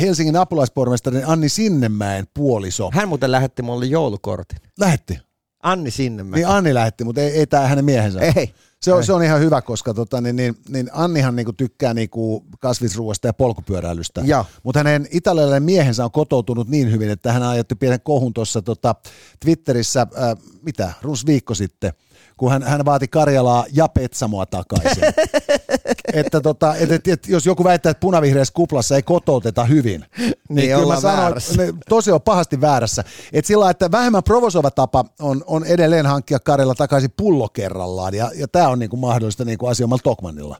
Helsingin 0.00 0.36
apulaispormestari 0.36 1.22
Anni 1.24 1.48
Sinnemäen 1.48 2.26
puoliso. 2.34 2.90
Hän 2.92 3.08
muuten 3.08 3.32
lähetti 3.32 3.62
mulle 3.62 3.86
joulukortin. 3.86 4.58
Lähetti? 4.80 5.18
Anni 5.62 5.90
Sinnemäen. 5.90 6.32
Niin 6.32 6.48
Anni 6.48 6.74
lähetti, 6.74 7.04
mutta 7.04 7.20
ei, 7.20 7.30
ei 7.30 7.46
tämä 7.46 7.66
hänen 7.66 7.84
miehensä. 7.84 8.20
Ei. 8.20 8.54
Se 8.82 8.92
on, 8.92 9.04
se 9.04 9.12
on 9.12 9.22
ihan 9.22 9.40
hyvä, 9.40 9.62
koska 9.62 9.94
tota, 9.94 10.20
niin, 10.20 10.36
niin, 10.36 10.56
niin 10.68 10.90
Annihan 10.92 11.36
niinku 11.36 11.52
tykkää 11.52 11.94
niinku 11.94 12.44
kasvisruoasta 12.60 13.26
ja 13.26 13.32
polkupyöräilystä. 13.32 14.22
Mutta 14.62 14.80
hänen 14.80 15.08
italialainen 15.10 15.62
miehensä 15.62 16.04
on 16.04 16.10
kotoutunut 16.10 16.68
niin 16.68 16.92
hyvin, 16.92 17.10
että 17.10 17.32
hän 17.32 17.42
ajattui 17.42 17.76
pienen 17.80 18.00
kohun 18.00 18.34
tuossa 18.34 18.62
tota, 18.62 18.94
Twitterissä, 19.40 20.00
äh, 20.00 20.36
mitä, 20.62 20.92
runs 21.02 21.26
viikko 21.26 21.54
sitten– 21.54 21.92
kun 22.36 22.52
hän, 22.52 22.62
hän 22.62 22.84
vaati 22.84 23.08
Karjalaa 23.08 23.64
ja 23.72 23.88
Petsamoa 23.88 24.46
takaisin. 24.46 25.02
että 26.12 26.40
tota, 26.40 26.74
et, 26.76 26.92
et, 26.92 27.08
et, 27.08 27.28
jos 27.28 27.46
joku 27.46 27.64
väittää, 27.64 27.90
että 27.90 28.00
punavihreässä 28.00 28.54
kuplassa 28.54 28.96
ei 28.96 29.02
kotouteta 29.02 29.64
hyvin, 29.64 30.04
niin, 30.18 30.34
niin 30.48 30.76
kyllä 30.76 30.94
mä 30.94 31.00
sanoin, 31.00 31.34
ne, 31.56 31.74
tosi 31.88 32.10
on 32.10 32.22
pahasti 32.22 32.60
väärässä. 32.60 33.04
Et 33.32 33.44
sillä 33.44 33.70
että 33.70 33.90
vähemmän 33.90 34.22
provosoiva 34.22 34.70
tapa 34.70 35.04
on, 35.20 35.44
on 35.46 35.64
edelleen 35.64 36.06
hankkia 36.06 36.38
Karjala 36.38 36.74
takaisin 36.74 37.12
pullo 37.16 37.48
kerrallaan, 37.48 38.14
ja, 38.14 38.30
ja 38.34 38.48
tämä 38.48 38.68
on 38.68 38.78
niinku 38.78 38.96
mahdollista 38.96 39.44
niinku 39.44 39.66
asioimalla 39.66 40.02
Tokmanilla. 40.02 40.56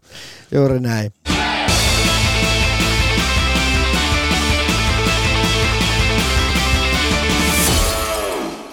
Juuri 0.53 0.81
näin. 0.81 1.13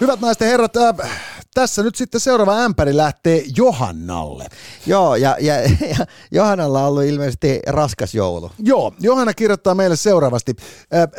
Hyvät 0.00 0.20
naiset 0.20 0.40
ja 0.40 0.46
herrat, 0.46 0.76
äh, 0.76 1.33
tässä 1.54 1.82
nyt 1.82 1.94
sitten 1.94 2.20
seuraava 2.20 2.58
ämpäri 2.58 2.96
lähtee 2.96 3.44
Johannalle. 3.56 4.46
Joo, 4.86 5.16
ja, 5.16 5.36
ja, 5.40 5.54
ja 5.62 6.06
Johannalla 6.32 6.80
on 6.80 6.88
ollut 6.88 7.04
ilmeisesti 7.04 7.60
raskas 7.66 8.14
joulu. 8.14 8.50
Joo, 8.58 8.94
Johanna 9.00 9.34
kirjoittaa 9.34 9.74
meille 9.74 9.96
seuraavasti. 9.96 10.56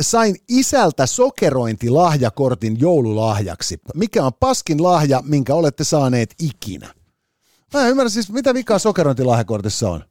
Sain 0.02 0.36
isältä 0.50 1.06
sokerointilahjakortin 1.06 2.80
joululahjaksi. 2.80 3.80
Mikä 3.96 4.26
on 4.26 4.34
paskin 4.40 4.84
lahja, 4.84 5.22
minkä 5.26 5.56
olette 5.56 5.84
saaneet 5.84 6.36
ikinä? 6.40 6.94
Mä 7.74 7.82
en 7.82 7.90
ymmärrä 7.90 8.10
siis, 8.10 8.32
mitä 8.32 8.54
vikaa 8.54 8.80
sokerointilahjakortissa 8.80 9.90
on. 9.90 10.04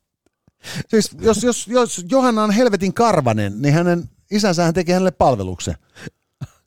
Siis 0.89 1.11
jos, 1.21 1.43
jos, 1.43 1.67
jos 1.69 2.05
Johanna 2.11 2.45
on 2.45 2.51
helvetin 2.51 2.95
karvanen, 2.95 3.63
niin 3.63 3.75
hänen 3.75 4.09
isänsä 4.31 4.65
hän 4.65 4.75
tekee 4.75 4.93
hänelle 4.93 5.11
palveluksen. 5.11 5.75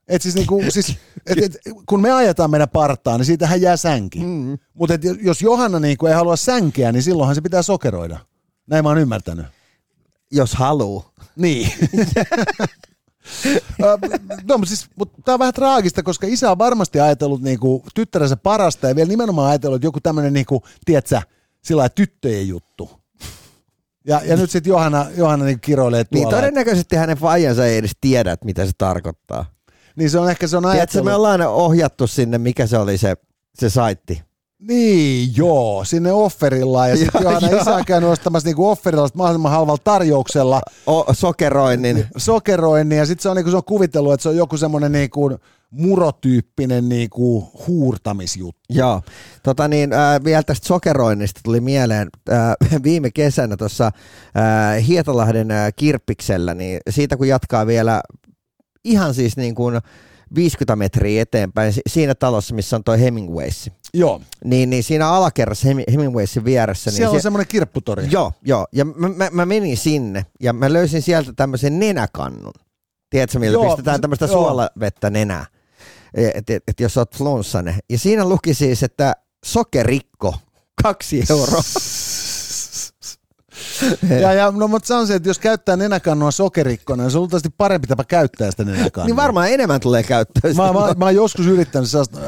Et 0.07 0.21
siis 0.21 0.35
niinku, 0.35 0.63
siis, 0.69 0.97
et, 1.25 1.37
et, 1.37 1.57
kun 1.85 2.01
me 2.01 2.11
ajetaan 2.11 2.51
meidän 2.51 2.69
partaa, 2.69 3.17
niin 3.17 3.25
siitähän 3.25 3.61
jää 3.61 3.77
sänki. 3.77 4.19
Mm. 4.19 4.57
Mutta 4.73 4.93
jos 5.21 5.41
Johanna 5.41 5.79
niinku 5.79 6.07
ei 6.07 6.13
halua 6.13 6.35
sänkeä, 6.35 6.91
niin 6.91 7.03
silloinhan 7.03 7.35
se 7.35 7.41
pitää 7.41 7.61
sokeroida. 7.61 8.19
Näin 8.67 8.85
mä 8.85 8.89
oon 8.89 8.97
ymmärtänyt. 8.97 9.45
Jos 10.31 10.53
haluu. 10.53 11.05
Niin. 11.35 11.71
no, 14.47 14.57
mutta 14.57 14.67
siis, 14.67 14.87
mutta 14.95 15.21
tämä 15.25 15.33
on 15.33 15.39
vähän 15.39 15.53
traagista, 15.53 16.03
koska 16.03 16.27
isä 16.29 16.51
on 16.51 16.57
varmasti 16.57 16.99
ajatellut 16.99 17.41
niinku 17.41 17.83
tyttärensä 17.95 18.37
parasta 18.37 18.87
ja 18.87 18.95
vielä 18.95 19.07
nimenomaan 19.07 19.49
ajatellut, 19.49 19.75
että 19.75 19.87
joku 19.87 19.99
tämmöinen, 19.99 20.33
niinku, 20.33 20.63
tiedätkö, 20.85 21.21
sillä 21.63 21.89
tyttöjen 21.89 22.47
juttu. 22.47 22.89
Ja, 24.05 24.21
ja 24.25 24.37
nyt 24.37 24.51
sitten 24.51 24.69
Johanna, 24.69 25.05
Johanna 25.17 25.45
niin 25.45 25.59
kiroilee 25.59 26.03
tuolla. 26.03 26.29
Niin 26.29 26.35
todennäköisesti 26.35 26.95
hänen 26.95 27.17
faijansa 27.17 27.65
ei 27.65 27.77
edes 27.77 27.91
tiedä, 28.01 28.31
että 28.31 28.45
mitä 28.45 28.65
se 28.65 28.71
tarkoittaa. 28.77 29.56
Niin 29.97 30.09
se 30.09 30.19
on 30.19 30.29
ehkä 30.29 30.47
se 30.47 30.57
on 30.57 30.65
ajatellut. 30.65 30.91
Tiedätkö, 30.91 31.09
me 31.09 31.15
ollaan 31.15 31.41
ohjattu 31.41 32.07
sinne, 32.07 32.37
mikä 32.37 32.67
se 32.67 32.77
oli 32.77 32.97
se, 32.97 33.15
se 33.59 33.69
saitti. 33.69 34.21
Niin, 34.59 35.33
joo, 35.37 35.83
sinne 35.85 36.11
offerilla. 36.11 36.87
Ja 36.87 36.97
sitten 36.97 37.21
Johanna 37.23 37.61
isä 37.61 37.75
on 37.75 37.85
käynyt 37.85 38.09
ostamassa 38.09 38.47
niinku 38.47 38.69
offerilla 38.69 39.07
mahdollisimman 39.13 39.51
halvalla 39.51 39.81
tarjouksella. 39.83 40.61
O, 40.87 41.13
sokeroinnin. 41.13 42.05
Sokeroinnin, 42.17 42.97
ja 42.97 43.05
sitten 43.05 43.23
se 43.23 43.29
on, 43.29 43.35
niinku, 43.35 43.51
se 43.51 43.57
on 43.57 43.63
kuvitellut, 43.63 44.13
että 44.13 44.23
se 44.23 44.29
on 44.29 44.37
joku 44.37 44.57
semmoinen 44.57 44.91
niinku, 44.91 45.37
murotyyppinen 45.71 46.89
niinku, 46.89 47.51
huurtamisjuttu. 47.67 48.61
Joo. 48.69 49.01
Tota 49.43 49.67
niin, 49.67 49.93
äh, 49.93 50.23
vielä 50.23 50.43
tästä 50.43 50.67
sokeroinnista 50.67 51.41
tuli 51.43 51.59
mieleen 51.61 52.09
äh, 52.31 52.55
viime 52.83 53.11
kesänä 53.11 53.57
tuossa 53.57 53.85
äh, 53.85 54.87
Hietalahden 54.87 55.51
äh, 55.51 55.73
kirppiksellä, 55.75 56.53
niin 56.53 56.79
siitä 56.89 57.17
kun 57.17 57.27
jatkaa 57.27 57.67
vielä 57.67 58.01
ihan 58.83 59.13
siis 59.13 59.37
niin 59.37 59.55
kuin 59.55 59.79
50 60.35 60.75
metriä 60.75 61.21
eteenpäin 61.21 61.73
siinä 61.89 62.15
talossa, 62.15 62.55
missä 62.55 62.75
on 62.75 62.83
toi 62.83 63.01
Hemingways. 63.01 63.69
Joo. 63.93 64.21
Niin, 64.43 64.69
niin 64.69 64.83
siinä 64.83 65.09
alakerrassa 65.09 65.67
Hemingwaysin 65.91 66.45
vieressä. 66.45 66.91
Siellä 66.91 67.09
niin 67.09 67.15
on 67.15 67.21
semmoinen 67.21 67.47
kirpputori. 67.47 68.07
Joo, 68.11 68.31
joo. 68.41 68.67
Ja 68.71 68.85
mä, 68.85 69.09
mä, 69.09 69.29
mä, 69.31 69.45
menin 69.45 69.77
sinne 69.77 70.25
ja 70.39 70.53
mä 70.53 70.73
löysin 70.73 71.01
sieltä 71.01 71.33
tämmöisen 71.35 71.79
nenäkannun. 71.79 72.53
Tiedätkö, 73.09 73.39
millä 73.39 73.53
joo, 73.53 73.67
pistetään 73.67 74.01
tämmöistä 74.01 74.25
joo. 74.25 74.33
suolavettä 74.33 75.09
nenää, 75.09 75.45
että 76.13 76.53
et, 76.53 76.63
et 76.67 76.79
jos 76.79 76.97
oot 76.97 77.15
flunssainen. 77.17 77.75
Ja 77.89 77.99
siinä 77.99 78.29
luki 78.29 78.53
siis, 78.53 78.83
että 78.83 79.13
sokerikko, 79.45 80.35
kaksi 80.83 81.23
euroa. 81.29 81.61
ja, 84.21 84.33
ja, 84.33 84.51
no, 84.51 84.67
mutta 84.67 84.87
se 84.87 84.93
on 84.93 85.07
se, 85.07 85.15
että 85.15 85.29
jos 85.29 85.39
käyttää 85.39 85.75
nenäkannua 85.75 86.31
sokerikkona, 86.31 87.03
niin 87.03 87.11
se 87.11 87.17
on 87.17 87.21
luultavasti 87.21 87.49
parempi 87.57 87.87
tapa 87.87 88.03
käyttää 88.03 88.51
sitä 88.51 88.63
nenäkannua. 88.63 89.05
niin 89.05 89.15
varmaan 89.15 89.51
enemmän 89.51 89.79
tulee 89.79 90.03
käyttöön. 90.03 90.55
Mä, 90.55 90.73
mä, 90.73 90.93
mä, 90.97 91.05
oon 91.05 91.15
joskus 91.15 91.47
yrittänyt 91.47 91.89
sellaista 91.89 92.19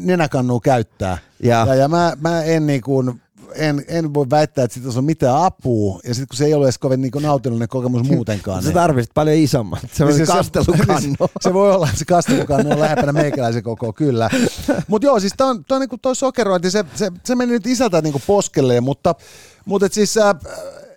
nenäkannua 0.00 0.60
käyttää. 0.60 1.18
Ja, 1.42 1.66
ja, 1.66 1.74
ja 1.74 1.88
mä, 1.88 2.12
mä 2.20 2.42
en 2.42 2.66
niin 2.66 2.80
kuin, 2.80 3.20
en, 3.58 3.84
en 3.88 4.14
voi 4.14 4.26
väittää, 4.30 4.64
että 4.64 4.74
siitä 4.74 4.98
on 4.98 5.04
mitään 5.04 5.42
apua, 5.42 6.00
ja 6.04 6.14
sitten 6.14 6.28
kun 6.28 6.36
se 6.36 6.44
ei 6.44 6.54
ole 6.54 6.66
edes 6.66 6.78
kovin 6.78 7.00
niin 7.00 7.12
nautinnollinen 7.20 7.68
kokemus 7.68 8.08
muutenkaan. 8.08 8.62
Se 8.62 8.68
niin... 8.68 8.74
tarvitset 8.74 9.14
paljon 9.14 9.36
isomman. 9.36 9.80
Se 9.92 10.04
on 10.04 10.10
niin 10.10 10.26
se, 10.26 10.32
kastelukannu. 10.32 11.16
Se, 11.20 11.32
se, 11.40 11.54
voi 11.54 11.72
olla, 11.72 11.86
että 11.86 11.98
se 11.98 12.04
kastelukannu 12.04 12.72
on 12.72 12.80
lähempänä 12.80 13.12
meikäläisen 13.12 13.62
koko, 13.62 13.92
kyllä. 13.92 14.30
Mutta 14.86 15.06
joo, 15.06 15.20
siis 15.20 15.34
toi, 15.36 15.50
on, 15.50 15.64
toi, 15.64 15.80
niin 15.80 16.00
toi 16.02 16.16
sokerointi, 16.16 16.70
se, 16.70 16.84
se, 16.94 17.12
se 17.24 17.34
meni 17.34 17.52
nyt 17.52 17.66
isältä 17.66 18.02
niin 18.02 18.14
poskelleen, 18.26 18.82
mutta, 18.82 19.14
mutta 19.64 19.86
et 19.86 19.92
siis 19.92 20.16
äh, 20.16 20.36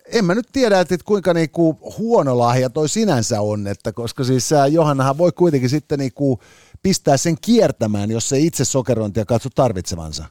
en 0.06 0.26
mä 0.26 0.36
nyt 0.36 0.48
tiedä, 0.52 0.80
että 0.80 0.98
kuinka 1.06 1.34
niinku 1.34 1.94
huono 1.98 2.38
lahja 2.38 2.70
toi 2.70 2.90
sinänsä 2.90 3.42
on, 3.42 3.68
että 3.68 3.92
koska 3.92 4.24
siis 4.24 4.54
äh, 4.54 4.72
Johannahan 4.72 5.18
voi 5.18 5.32
kuitenkin 5.32 5.70
sitten 5.70 6.00
niinku 6.00 6.40
pistää 6.84 7.18
sen 7.18 7.36
kiertämään, 7.42 8.12
jos 8.12 8.30
se 8.30 8.40
itse 8.40 8.66
sokerointia 8.66 9.26
katso 9.26 9.50
tarvitsevansa. 9.56 10.26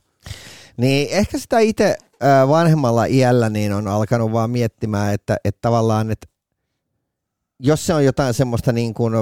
Niin 0.76 1.08
ehkä 1.10 1.38
sitä 1.38 1.58
itse 1.58 1.96
vanhemmalla 2.48 3.04
iällä 3.04 3.48
niin 3.48 3.72
on 3.72 3.88
alkanut 3.88 4.32
vaan 4.32 4.50
miettimään, 4.50 5.14
että, 5.14 5.36
että 5.44 5.58
tavallaan, 5.60 6.10
että 6.10 6.26
jos 7.58 7.86
se 7.86 7.94
on 7.94 8.04
jotain 8.04 8.34
semmoista 8.34 8.72
niin 8.72 8.94
kuin 8.94 9.14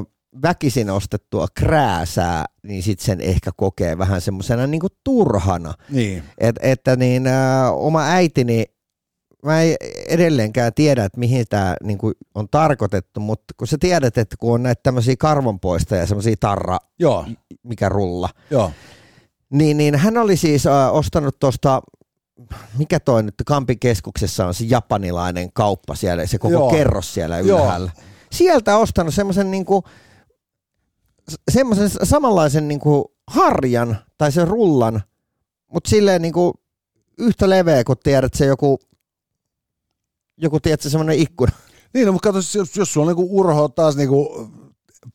väkisin 0.42 0.90
ostettua 0.90 1.46
krääsää, 1.54 2.44
niin 2.62 2.82
sitten 2.82 3.06
sen 3.06 3.20
ehkä 3.20 3.50
kokee 3.56 3.98
vähän 3.98 4.20
semmoisena 4.20 4.66
niin 4.66 4.80
kuin 4.80 4.92
turhana. 5.04 5.74
Niin. 5.90 6.22
Et, 6.38 6.56
että 6.62 6.96
niin, 6.96 7.26
ä, 7.26 7.70
oma 7.72 8.02
äitini, 8.02 8.64
mä 9.44 9.62
en 9.62 9.76
edelleenkään 10.08 10.74
tiedä, 10.74 11.04
että 11.04 11.18
mihin 11.18 11.46
tämä 11.48 11.76
niin 11.82 11.98
on 12.34 12.48
tarkoitettu, 12.50 13.20
mutta 13.20 13.54
kun 13.56 13.66
sä 13.66 13.76
tiedät, 13.80 14.18
että 14.18 14.36
kun 14.38 14.54
on 14.54 14.62
näitä 14.62 14.80
tämmöisiä 14.82 15.14
karvonpoistajia, 15.18 16.06
semmoisia 16.06 16.36
tarra, 16.40 16.78
Joo. 16.98 17.26
mikä 17.62 17.88
rulla, 17.88 18.28
Joo. 18.50 18.72
Niin, 19.50 19.76
niin 19.76 19.94
hän 19.94 20.18
oli 20.18 20.36
siis 20.36 20.66
äh, 20.66 20.94
ostanut 20.94 21.38
tuosta 21.38 21.82
mikä 22.78 23.00
toi 23.00 23.22
nyt 23.22 23.34
Kampin 23.46 23.78
keskuksessa 23.78 24.46
on 24.46 24.54
se 24.54 24.64
japanilainen 24.64 25.52
kauppa 25.52 25.94
siellä, 25.94 26.26
se 26.26 26.38
koko 26.38 26.52
Joo. 26.52 26.70
kerros 26.70 27.14
siellä 27.14 27.38
ylhäällä. 27.38 27.90
Joo. 27.96 28.04
Sieltä 28.32 28.76
ostanut 28.76 29.14
semmoisen 29.14 29.50
niinku, 29.50 29.84
semmoisen 31.50 31.90
samanlaisen 32.02 32.68
niinku 32.68 33.14
harjan 33.26 33.98
tai 34.18 34.32
sen 34.32 34.48
rullan, 34.48 35.02
mutta 35.72 35.90
silleen 35.90 36.22
niinku 36.22 36.54
yhtä 37.18 37.50
leveä, 37.50 37.84
kun 37.84 37.96
tiedät 38.02 38.34
se 38.34 38.46
joku, 38.46 38.78
joku 40.36 40.60
tiedät 40.60 40.80
semmoinen 40.80 41.18
ikkuna. 41.18 41.52
Niin, 41.94 42.06
no, 42.06 42.12
mutta 42.12 42.32
katso, 42.32 42.58
jos, 42.58 42.76
jos 42.76 42.92
sulla 42.92 43.10
on 43.10 43.16
niinku 43.16 43.40
urho 43.40 43.68
taas 43.68 43.96
niinku 43.96 44.50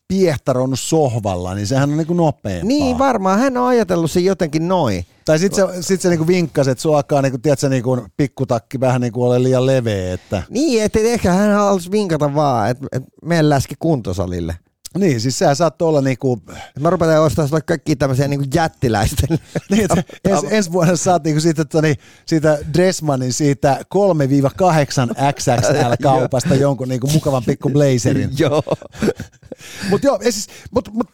piehtaronnut 0.08 0.80
sohvalla, 0.80 1.54
niin 1.54 1.66
sehän 1.66 1.90
on 1.90 1.96
niinku 1.96 2.14
nopeampaa. 2.14 2.68
Niin, 2.68 2.98
varmaan. 2.98 3.38
Hän 3.38 3.56
on 3.56 3.66
ajatellut 3.66 4.10
sen 4.10 4.24
jotenkin 4.24 4.68
noin. 4.68 5.06
Tai 5.24 5.38
sitten 5.38 5.66
se, 5.74 5.82
sit 5.82 6.00
se 6.00 6.08
niinku 6.08 6.26
vinkkasi, 6.26 6.70
että 6.70 6.88
alkaa 6.96 7.22
niinku, 7.22 7.38
tiedätkö, 7.38 7.68
niinku 7.68 8.06
pikkutakki 8.16 8.80
vähän 8.80 9.00
niinku 9.00 9.24
ole 9.24 9.42
liian 9.42 9.66
leveä. 9.66 10.14
Että... 10.14 10.42
Niin, 10.50 10.82
että 10.82 10.98
ehkä 10.98 11.32
hän 11.32 11.54
haluaisi 11.54 11.90
vinkata 11.90 12.34
vaan, 12.34 12.70
että, 12.70 12.86
että 12.92 13.08
mene 13.24 13.48
läski 13.48 13.74
kuntosalille. 13.78 14.56
Niin, 14.98 15.20
siis 15.20 15.38
sehän 15.38 15.56
saattoi 15.56 15.88
olla 15.88 16.00
niinku... 16.00 16.42
Mä 16.80 16.90
rupean 16.90 17.22
ostaa 17.22 17.46
sulle 17.46 17.60
kaikki 17.60 17.96
tämmöisiä 17.96 18.28
niinku 18.28 18.46
jättiläisten. 18.54 19.28
niin, 19.70 19.88
ens, 20.24 20.44
ensi 20.50 20.72
vuonna 20.72 20.96
saat 20.96 21.24
niinku 21.24 21.40
siitä, 21.40 21.64
toni, 21.64 21.94
siitä 22.26 22.58
Dressmanin 22.74 23.32
siitä 23.32 23.78
3-8 23.94 25.14
XXL-kaupasta 25.32 26.54
jonkun 26.60 26.88
niinku 26.88 27.06
mukavan 27.06 27.44
pikku 27.44 27.70
blazerin. 27.70 28.30
joo. 28.38 28.62
Mut 29.90 30.02
joo, 30.04 30.18
siis, 30.22 30.48
mut, 30.70 30.88
mut, 30.92 31.08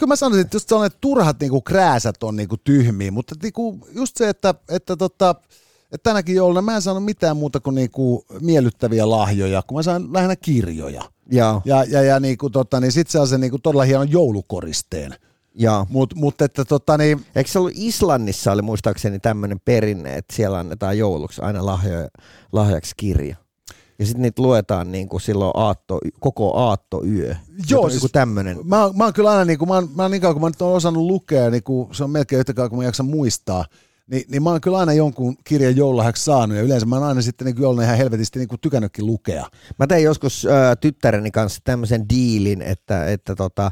kyllä 0.00 0.10
mä 0.10 0.16
sanoisin, 0.16 0.44
että 0.44 0.56
just 0.56 0.68
sellainen 0.68 0.98
turhat 1.00 1.40
niinku 1.40 1.60
krääsät 1.60 2.22
on 2.22 2.36
niinku 2.36 2.56
tyhmiä, 2.56 3.10
mutta 3.10 3.34
niinku 3.42 3.78
just 3.94 4.16
se, 4.16 4.28
että, 4.28 4.54
että 4.68 4.96
tota, 4.96 5.34
että 5.92 6.10
tänäkin 6.10 6.34
jouluna 6.34 6.62
mä 6.62 6.74
en 6.74 6.82
saanut 6.82 7.04
mitään 7.04 7.36
muuta 7.36 7.60
kuin 7.60 7.74
niinku 7.74 8.24
miellyttäviä 8.40 9.10
lahjoja, 9.10 9.62
kun 9.66 9.78
mä 9.78 9.82
saan 9.82 10.12
lähinnä 10.12 10.36
kirjoja. 10.36 11.02
Ja, 11.30 11.60
ja, 11.64 11.84
ja, 11.84 12.02
ja 12.02 12.20
niinku, 12.20 12.50
tota, 12.50 12.80
niin 12.80 12.92
sitten 12.92 13.12
se 13.12 13.18
on 13.18 13.28
se 13.28 13.38
niinku 13.38 13.58
todella 13.58 13.84
hieno 13.84 14.02
joulukoristeen. 14.02 15.14
Mutta 15.88 16.16
mut, 16.16 16.42
että 16.42 16.64
tota 16.64 16.98
niin... 16.98 17.26
Eikö 17.34 17.50
se 17.50 17.58
ollut 17.58 17.72
Islannissa 17.74 18.52
oli 18.52 18.62
muistaakseni 18.62 19.18
tämmöinen 19.18 19.60
perinne, 19.64 20.14
että 20.14 20.36
siellä 20.36 20.58
annetaan 20.58 20.98
jouluksi 20.98 21.42
aina 21.42 21.66
lahjoja, 21.66 22.08
lahjaksi 22.52 22.94
kirja. 22.96 23.36
Ja 24.00 24.06
sitten 24.06 24.22
niitä 24.22 24.42
luetaan 24.42 24.92
niin 24.92 25.08
kuin 25.08 25.20
silloin 25.20 25.50
aatto, 25.54 25.98
koko 26.20 26.56
aattoyö. 26.56 27.36
Joo, 27.70 27.90
siis 27.90 28.06
tämmönen. 28.12 28.58
Mä, 28.64 28.90
mä 28.96 29.04
oon 29.04 29.12
kyllä 29.12 29.30
aina, 29.30 29.44
niin 29.44 29.58
kuin, 29.58 29.68
mä, 29.68 29.74
oon, 29.74 29.88
mä 29.94 30.02
oon 30.02 30.10
niin 30.10 30.20
kauan 30.20 30.34
kun 30.34 30.42
mä 30.42 30.48
nyt 30.48 30.62
oon 30.62 30.76
osannut 30.76 31.02
lukea, 31.02 31.50
niin 31.50 31.62
kuin, 31.62 31.94
se 31.94 32.04
on 32.04 32.10
melkein 32.10 32.40
yhtä 32.40 32.54
kauan 32.54 32.70
kuin 32.70 32.78
mä 32.78 32.84
jaksan 32.84 33.06
muistaa, 33.06 33.64
niin, 34.06 34.24
niin 34.28 34.42
mä 34.42 34.50
oon 34.50 34.60
kyllä 34.60 34.78
aina 34.78 34.92
jonkun 34.92 35.36
kirjan 35.44 35.76
joululahjaksi 35.76 36.24
saanut 36.24 36.56
ja 36.56 36.62
yleensä 36.62 36.86
mä 36.86 36.96
oon 36.96 37.08
aina 37.08 37.22
sitten 37.22 37.46
niin 37.46 37.62
jouluna 37.62 37.82
ihan 37.82 37.96
helvetisti 37.96 38.38
niin 38.38 38.48
kuin 38.48 38.60
tykännytkin 38.60 39.06
lukea. 39.06 39.46
Mä 39.78 39.86
tein 39.86 40.04
joskus 40.04 40.46
äh, 40.46 40.76
tyttäreni 40.80 41.30
kanssa 41.30 41.60
tämmöisen 41.64 42.08
diilin, 42.08 42.62
että, 42.62 43.06
että 43.06 43.36
tota, 43.36 43.70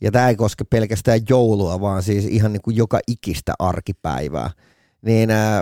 ja 0.00 0.10
tämä 0.10 0.28
ei 0.28 0.36
koske 0.36 0.64
pelkästään 0.64 1.20
joulua, 1.28 1.80
vaan 1.80 2.02
siis 2.02 2.24
ihan 2.24 2.52
niin 2.52 2.62
kuin 2.62 2.76
joka 2.76 3.00
ikistä 3.06 3.54
arkipäivää. 3.58 4.50
Niin 5.02 5.30
äh, 5.30 5.60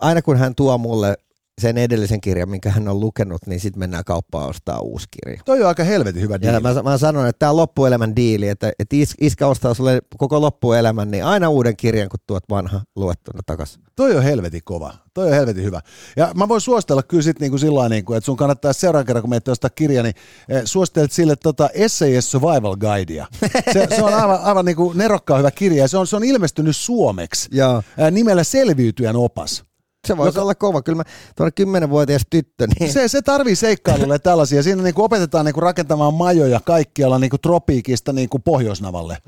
aina 0.00 0.22
kun 0.22 0.36
hän 0.36 0.54
tuo 0.54 0.78
mulle 0.78 1.16
sen 1.60 1.78
edellisen 1.78 2.20
kirjan, 2.20 2.48
minkä 2.50 2.70
hän 2.70 2.88
on 2.88 3.00
lukenut, 3.00 3.46
niin 3.46 3.60
sitten 3.60 3.78
mennään 3.80 4.04
kauppaan 4.04 4.48
ostaa 4.48 4.78
uusi 4.80 5.06
kirja. 5.10 5.40
Toi 5.44 5.60
on 5.62 5.68
aika 5.68 5.84
helvetin 5.84 6.22
hyvä 6.22 6.34
Ja 6.34 6.40
diili. 6.40 6.60
mä, 6.60 6.82
mä 6.82 6.98
sanon, 6.98 7.26
että 7.26 7.38
tämä 7.38 7.50
on 7.50 7.56
loppuelämän 7.56 8.16
diili, 8.16 8.48
että, 8.48 8.72
että 8.78 8.96
is, 8.96 9.14
iskä 9.20 9.46
ostaa 9.46 9.74
sulle 9.74 10.02
koko 10.16 10.40
loppuelämän, 10.40 11.10
niin 11.10 11.24
aina 11.24 11.48
uuden 11.48 11.76
kirjan, 11.76 12.08
kun 12.08 12.20
tuot 12.26 12.44
vanha 12.50 12.80
luettuna 12.96 13.40
takaisin. 13.46 13.82
Toi 13.96 14.16
on 14.16 14.22
helvetin 14.22 14.60
kova. 14.64 14.94
Toi 15.14 15.26
on 15.26 15.32
helvetin 15.34 15.64
hyvä. 15.64 15.80
Ja 16.16 16.32
mä 16.36 16.48
voin 16.48 16.60
suositella 16.60 17.02
kyllä 17.02 17.22
sit 17.22 17.40
niinku 17.40 17.58
sillä 17.58 17.88
niinku, 17.88 18.14
että 18.14 18.24
sun 18.26 18.36
kannattaa 18.36 18.72
seuraavan 18.72 19.06
kerran, 19.06 19.22
kun 19.22 19.30
menet 19.30 19.48
ostaa 19.48 19.70
kirja, 19.70 20.02
niin 20.02 20.14
eh, 20.48 20.62
suosittelet 20.64 21.12
sille 21.12 21.36
tota 21.36 21.68
SAS 21.86 22.30
Survival 22.30 22.76
Guidea. 22.76 23.26
Se, 23.72 23.86
se 23.96 24.02
on 24.02 24.14
aivan, 24.14 24.40
aivan 24.42 24.64
niinku 24.64 24.92
nerokkaan 24.92 25.38
hyvä 25.38 25.50
kirja 25.50 25.84
ja 25.84 25.88
se 25.88 25.98
on, 25.98 26.06
se 26.06 26.16
on 26.16 26.24
ilmestynyt 26.24 26.76
suomeksi 26.76 27.48
Joo. 27.52 27.82
eh, 27.98 28.10
nimellä 28.12 28.44
Selviytyjän 28.44 29.16
opas. 29.16 29.64
Se 30.04 30.16
voisi 30.16 30.38
olla 30.38 30.54
kova. 30.54 30.82
Kyllä 30.82 30.96
mä 30.96 31.02
tuonne 31.36 31.50
kymmenenvuotias 31.50 32.22
tyttö, 32.30 32.66
niin 32.66 32.92
Se, 32.92 33.08
se 33.08 33.22
tarvii 33.22 33.56
seikkailulle 33.56 34.18
tällaisia. 34.18 34.62
Siinä 34.62 34.82
niinku 34.82 35.02
opetetaan 35.02 35.44
niinku 35.44 35.60
rakentamaan 35.60 36.14
majoja 36.14 36.60
kaikkialla 36.64 37.18
niinku 37.18 37.38
tropiikista 37.38 38.12
niinku 38.12 38.38
Pohjoisnavalle. 38.38 39.18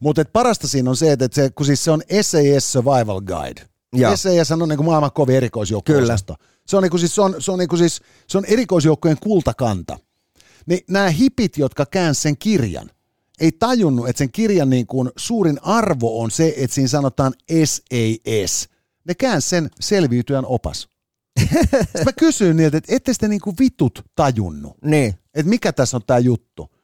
Mutta 0.00 0.24
parasta 0.32 0.68
siinä 0.68 0.90
on 0.90 0.96
se, 0.96 1.12
että 1.12 1.28
se, 1.32 1.50
kun 1.50 1.66
siis 1.66 1.84
se 1.84 1.90
on 1.90 2.02
SAS 2.20 2.72
Survival 2.72 3.20
Guide. 3.20 3.62
Joo. 3.92 4.16
SAS 4.16 4.50
on 4.50 4.68
niinku 4.68 4.84
maailman 4.84 5.12
kovin 5.12 5.36
erikoisjoukko-osasto. 5.36 6.34
Se 6.66 6.76
on, 6.76 6.82
niinku 6.82 6.98
siis, 6.98 7.14
se, 7.14 7.20
on, 7.20 7.34
se, 7.38 7.52
on 7.52 7.58
niinku 7.58 7.76
siis, 7.76 8.00
se 8.26 8.38
on 8.38 8.44
erikoisjoukkojen 8.44 9.16
kultakanta. 9.22 9.98
Niin 10.66 10.80
nämä 10.90 11.10
hipit, 11.10 11.58
jotka 11.58 11.86
käänsi 11.86 12.20
sen 12.20 12.38
kirjan, 12.38 12.90
ei 13.40 13.52
tajunnut, 13.52 14.08
että 14.08 14.18
sen 14.18 14.32
kirjan 14.32 14.70
niin 14.70 14.86
kuin 14.86 15.10
suurin 15.16 15.58
arvo 15.62 16.22
on 16.22 16.30
se, 16.30 16.54
että 16.56 16.74
siinä 16.74 16.88
sanotaan 16.88 17.32
SAS. 17.64 18.68
Ne 19.04 19.14
käänsi 19.14 19.48
sen 19.48 19.70
selviytyjän 19.80 20.46
opas. 20.46 20.88
Sitten 21.40 22.04
mä 22.04 22.12
kysyin 22.18 22.56
niiltä, 22.56 22.76
että 22.76 22.96
ette 22.96 23.12
te 23.20 23.28
niinku 23.28 23.54
vitut 23.58 24.04
tajunnut 24.16 24.76
Niin. 24.84 25.14
että 25.34 25.48
mikä 25.50 25.72
tässä 25.72 25.96
on 25.96 26.02
tämä 26.06 26.18
juttu. 26.18 26.74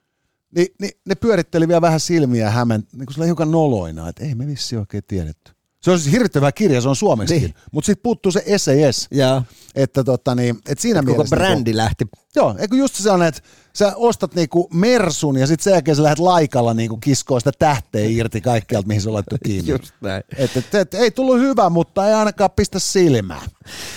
Ni, 0.57 0.67
niin 0.81 0.93
ne 1.07 1.15
pyöritteli 1.15 1.69
vielä 1.69 1.81
vähän 1.81 2.01
silmiä 2.01 2.45
ja 2.45 2.51
hämmen, 2.51 2.87
niin 2.93 3.07
kuin 3.15 3.25
hiukan 3.27 3.51
noloina, 3.51 4.09
että 4.09 4.25
ei 4.25 4.35
me 4.35 4.47
vissi 4.47 4.77
oikein 4.77 5.03
tiedetty. 5.09 5.53
Se 5.83 5.91
on 5.91 5.99
siis 5.99 6.13
hirvittävä 6.13 6.53
kirja, 6.53 6.81
se 6.81 6.89
on 6.89 6.97
suomeksikin, 6.97 7.43
Niin. 7.43 7.55
mutta 7.73 7.87
sitten 7.87 8.03
puuttuu 8.03 8.33
se 8.33 8.45
SAS, 8.57 9.09
Ja 9.11 9.43
että 9.75 10.05
tota 10.05 10.35
niin, 10.35 10.57
että 10.69 10.83
siinä 10.83 11.01
koko 11.01 11.13
mielessä... 11.13 11.37
brändi 11.37 11.77
lähti. 11.77 12.05
Niinku, 12.05 12.27
joo, 12.37 12.55
eikö 12.59 12.77
just 12.77 12.95
se 12.95 13.11
on, 13.11 13.23
että 13.23 13.41
sä 13.73 13.93
ostat 13.97 14.35
niinku 14.35 14.69
Mersun 14.75 15.37
ja 15.37 15.47
sitten 15.47 15.65
sen 15.65 15.71
jälkeen 15.73 15.97
sä 15.97 16.03
lähdet 16.03 16.19
laikalla 16.19 16.75
niinku 16.75 16.97
kiskoa 16.97 17.41
sitä 17.41 17.53
tähteä 17.59 18.07
irti 18.07 18.41
kaikkialta, 18.41 18.89
mihin 18.89 19.03
se 19.03 19.09
on 19.09 19.15
laittu 19.15 19.37
kiinni. 19.45 19.71
Just 19.71 19.93
näin. 20.01 20.23
Että 20.37 20.59
et, 20.59 20.75
et, 20.75 20.95
ei 20.95 21.11
tullut 21.11 21.39
hyvä, 21.41 21.71
mutta 21.71 22.09
ei 22.09 22.15
ainakaan 22.15 22.51
pistä 22.57 22.79
silmää. 22.79 23.43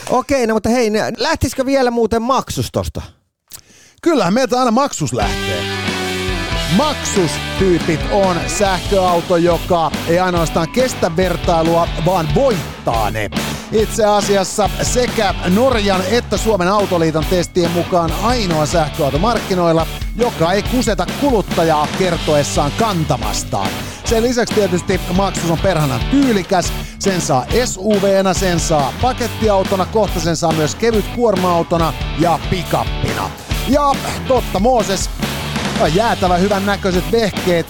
Okei, 0.09 0.47
no 0.47 0.53
mutta 0.53 0.69
hei, 0.69 0.91
lähtisikö 1.17 1.65
vielä 1.65 1.91
muuten 1.91 2.21
maksustosta? 2.21 3.01
Kyllähän 4.01 4.33
meiltä 4.33 4.59
aina 4.59 4.71
maksus 4.71 5.13
lähtee. 5.13 5.70
Maksustyypit 6.77 7.99
on 8.11 8.37
sähköauto, 8.47 9.37
joka 9.37 9.91
ei 10.07 10.19
ainoastaan 10.19 10.69
kestä 10.69 11.15
vertailua, 11.17 11.87
vaan 12.05 12.27
voittaa 12.35 13.11
ne. 13.11 13.29
Itse 13.71 14.05
asiassa 14.05 14.69
sekä 14.81 15.35
Norjan 15.55 16.01
että 16.11 16.37
Suomen 16.37 16.67
Autoliiton 16.67 17.25
testien 17.29 17.71
mukaan 17.71 18.11
ainoa 18.23 18.65
sähköauto 18.65 19.19
markkinoilla, 19.19 19.87
joka 20.15 20.51
ei 20.51 20.63
kuseta 20.63 21.05
kuluttajaa 21.21 21.87
kertoessaan 21.99 22.71
kantamastaan. 22.79 23.69
Sen 24.05 24.23
lisäksi 24.23 24.55
tietysti 24.55 25.01
maksus 25.17 25.51
on 25.51 25.59
perhanan 25.59 26.01
tyylikäs. 26.11 26.73
Sen 26.99 27.21
saa 27.21 27.45
SUVnä, 27.65 28.33
sen 28.33 28.59
saa 28.59 28.93
pakettiautona, 29.01 29.85
kohta 29.85 30.19
sen 30.19 30.35
saa 30.35 30.51
myös 30.51 30.75
kevyt 30.75 31.05
kuorma-autona 31.15 31.93
ja 32.19 32.39
pikappina. 32.49 33.29
Ja 33.67 33.91
totta 34.27 34.59
Mooses, 34.59 35.09
jäätävä 35.87 36.37
hyvän 36.37 36.65
näköiset 36.65 37.11
vehkeet 37.11 37.65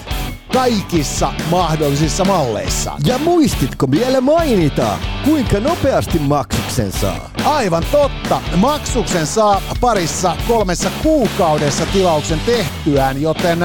kaikissa 0.52 1.32
mahdollisissa 1.50 2.24
malleissa. 2.24 2.92
Ja 3.06 3.18
muistitko 3.18 3.90
vielä 3.90 4.20
mainita, 4.20 4.98
kuinka 5.24 5.60
nopeasti 5.60 6.18
maksuksen 6.18 6.92
saa? 6.92 7.30
Aivan 7.44 7.84
totta. 7.92 8.40
Maksuksen 8.56 9.26
saa 9.26 9.62
parissa 9.80 10.36
kolmessa 10.48 10.90
kuukaudessa 11.02 11.86
tilauksen 11.86 12.40
tehtyään, 12.40 13.22
joten 13.22 13.58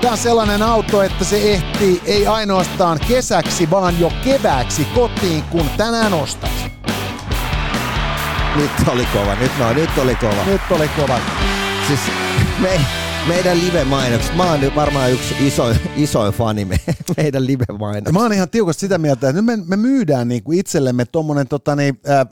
tämä 0.00 0.12
on 0.12 0.18
sellainen 0.18 0.62
auto, 0.62 1.02
että 1.02 1.24
se 1.24 1.52
ehtii 1.52 2.02
ei 2.04 2.26
ainoastaan 2.26 3.00
kesäksi, 3.08 3.70
vaan 3.70 4.00
jo 4.00 4.12
kevääksi 4.24 4.84
kotiin, 4.84 5.42
kun 5.42 5.70
tänään 5.76 6.14
ostat. 6.14 6.50
Nyt 8.56 8.88
oli 8.88 9.06
kova, 9.12 9.34
nyt, 9.34 9.58
no, 9.58 9.72
nyt 9.72 9.98
oli 9.98 10.14
kova. 10.14 10.44
Nyt 10.46 10.60
oli 10.70 10.88
kova. 10.88 11.18
Siis 11.86 12.00
me, 12.58 12.80
meidän 13.28 13.58
live-mainokset, 13.58 14.36
mä 14.36 14.50
oon 14.50 14.60
varmaan 14.74 15.12
yksi 15.12 15.34
iso, 15.46 15.74
isoin 15.96 16.32
fani 16.32 16.64
me, 16.64 16.76
meidän 17.16 17.46
live-mainokset. 17.46 18.12
Mä 18.12 18.22
oon 18.22 18.32
ihan 18.32 18.50
tiukasti 18.50 18.80
sitä 18.80 18.98
mieltä, 18.98 19.28
että 19.28 19.42
nyt 19.42 19.44
me, 19.44 19.64
me 19.66 19.76
myydään 19.76 20.28
niinku 20.28 20.52
itsellemme 20.52 21.04
tommonen 21.04 21.48
tota 21.48 21.76
niin, 21.76 22.00
äh, 22.10 22.26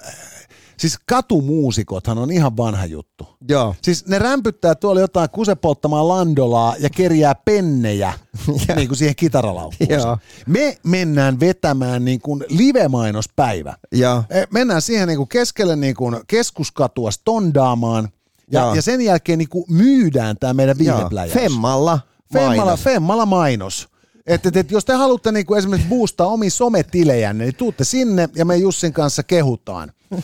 siis 0.77 0.99
katumuusikothan 1.07 2.19
on 2.19 2.31
ihan 2.31 2.57
vanha 2.57 2.87
juttu. 2.87 3.29
Joo. 3.49 3.75
Siis 3.83 4.07
ne 4.07 4.19
rämpyttää 4.19 4.75
tuolla 4.75 5.01
jotain 5.01 5.31
kusepolttamaa 5.31 6.09
landolaa 6.09 6.75
ja 6.79 6.91
kerjää 6.91 7.35
pennejä 7.35 8.13
niin 8.77 8.89
kuin 8.89 8.99
siihen 8.99 9.17
kitaralaukkuun. 9.17 9.91
Joo. 9.91 10.19
Me 10.47 10.77
mennään 10.83 11.41
vetämään 11.41 12.05
niin 12.05 12.21
kuin 12.21 12.45
live-mainospäivä. 12.49 13.77
Joo. 13.93 14.25
Eh, 14.31 14.47
Mennään 14.51 14.83
siihen 14.83 15.09
niin 15.09 15.19
kuin 15.19 15.29
keskelle 15.29 15.77
niin 15.77 15.95
kuin 15.95 16.17
keskuskatua 16.27 17.11
stondaamaan 17.11 18.09
ja, 18.53 18.61
Joo. 18.61 18.75
ja 18.75 18.83
sen 18.83 19.01
jälkeen 19.01 19.39
niin 19.39 19.49
kuin 19.49 19.65
myydään 19.69 20.37
tämä 20.41 20.55
meidän 20.55 20.77
Joo. 20.81 20.97
viihepläjäys. 20.97 21.33
Femmalla 21.33 21.99
Femmalla, 22.33 22.65
mainos. 22.65 22.81
Femmalla 22.81 23.27
mainos. 23.27 23.89
Että 24.27 24.49
et, 24.49 24.57
et, 24.57 24.71
jos 24.71 24.85
te 24.85 24.93
haluatte 24.93 25.33
niinku 25.33 25.55
esimerkiksi 25.55 25.89
boostaa 25.89 26.27
omi 26.27 26.51
sometilejänne, 26.51 27.45
niin 27.45 27.55
tuutte 27.55 27.85
sinne 27.85 28.29
ja 28.35 28.45
me 28.45 28.57
Jussin 28.57 28.93
kanssa 28.93 29.23
kehutaan. 29.23 29.93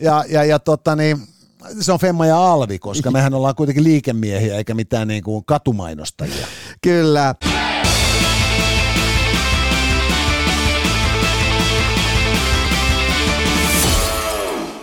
Ja, 0.00 0.24
ja, 0.28 0.44
ja 0.44 0.58
tota 0.58 0.96
niin, 0.96 1.18
se 1.80 1.92
on 1.92 1.98
Femma 1.98 2.26
ja 2.26 2.52
Alvi, 2.52 2.78
koska 2.78 3.10
mehän 3.10 3.34
ollaan 3.34 3.54
kuitenkin 3.54 3.84
liikemiehiä 3.84 4.56
eikä 4.56 4.74
mitään 4.74 5.08
niinku 5.08 5.42
katumainostajia. 5.42 6.46
Kyllä. 6.82 7.34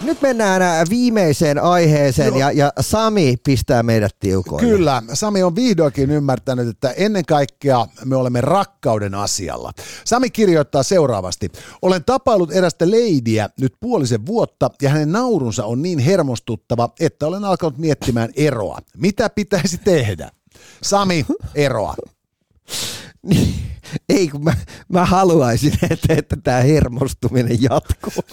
Nyt 0.07 0.21
mennään 0.21 0.61
ää, 0.61 0.85
viimeiseen 0.89 1.63
aiheeseen 1.63 2.27
Joo. 2.27 2.37
ja, 2.37 2.51
ja 2.51 2.71
Sami 2.79 3.37
pistää 3.43 3.83
meidät 3.83 4.15
tiukoille. 4.19 4.69
Kyllä, 4.69 5.03
Sami 5.13 5.43
on 5.43 5.55
vihdoinkin 5.55 6.11
ymmärtänyt, 6.11 6.67
että 6.67 6.91
ennen 6.91 7.25
kaikkea 7.25 7.87
me 8.05 8.15
olemme 8.15 8.41
rakkauden 8.41 9.15
asialla. 9.15 9.71
Sami 10.05 10.29
kirjoittaa 10.29 10.83
seuraavasti. 10.83 11.51
Olen 11.81 12.03
tapailut 12.03 12.51
erästä 12.51 12.91
leidiä 12.91 13.49
nyt 13.59 13.73
puolisen 13.79 14.25
vuotta 14.25 14.71
ja 14.81 14.89
hänen 14.89 15.11
naurunsa 15.11 15.65
on 15.65 15.81
niin 15.81 15.99
hermostuttava, 15.99 16.89
että 16.99 17.27
olen 17.27 17.45
alkanut 17.45 17.77
miettimään 17.77 18.29
eroa. 18.35 18.79
Mitä 18.97 19.29
pitäisi 19.29 19.77
tehdä? 19.77 20.31
Sami, 20.83 21.25
eroa. 21.55 21.95
Niin, 23.23 23.55
Ei 24.09 24.27
kun 24.27 24.43
mä, 24.43 24.53
mä 24.89 25.05
haluaisin, 25.05 25.73
että, 25.91 26.13
että 26.13 26.37
tämä 26.43 26.61
hermostuminen 26.61 27.57
jatkuu. 27.61 28.23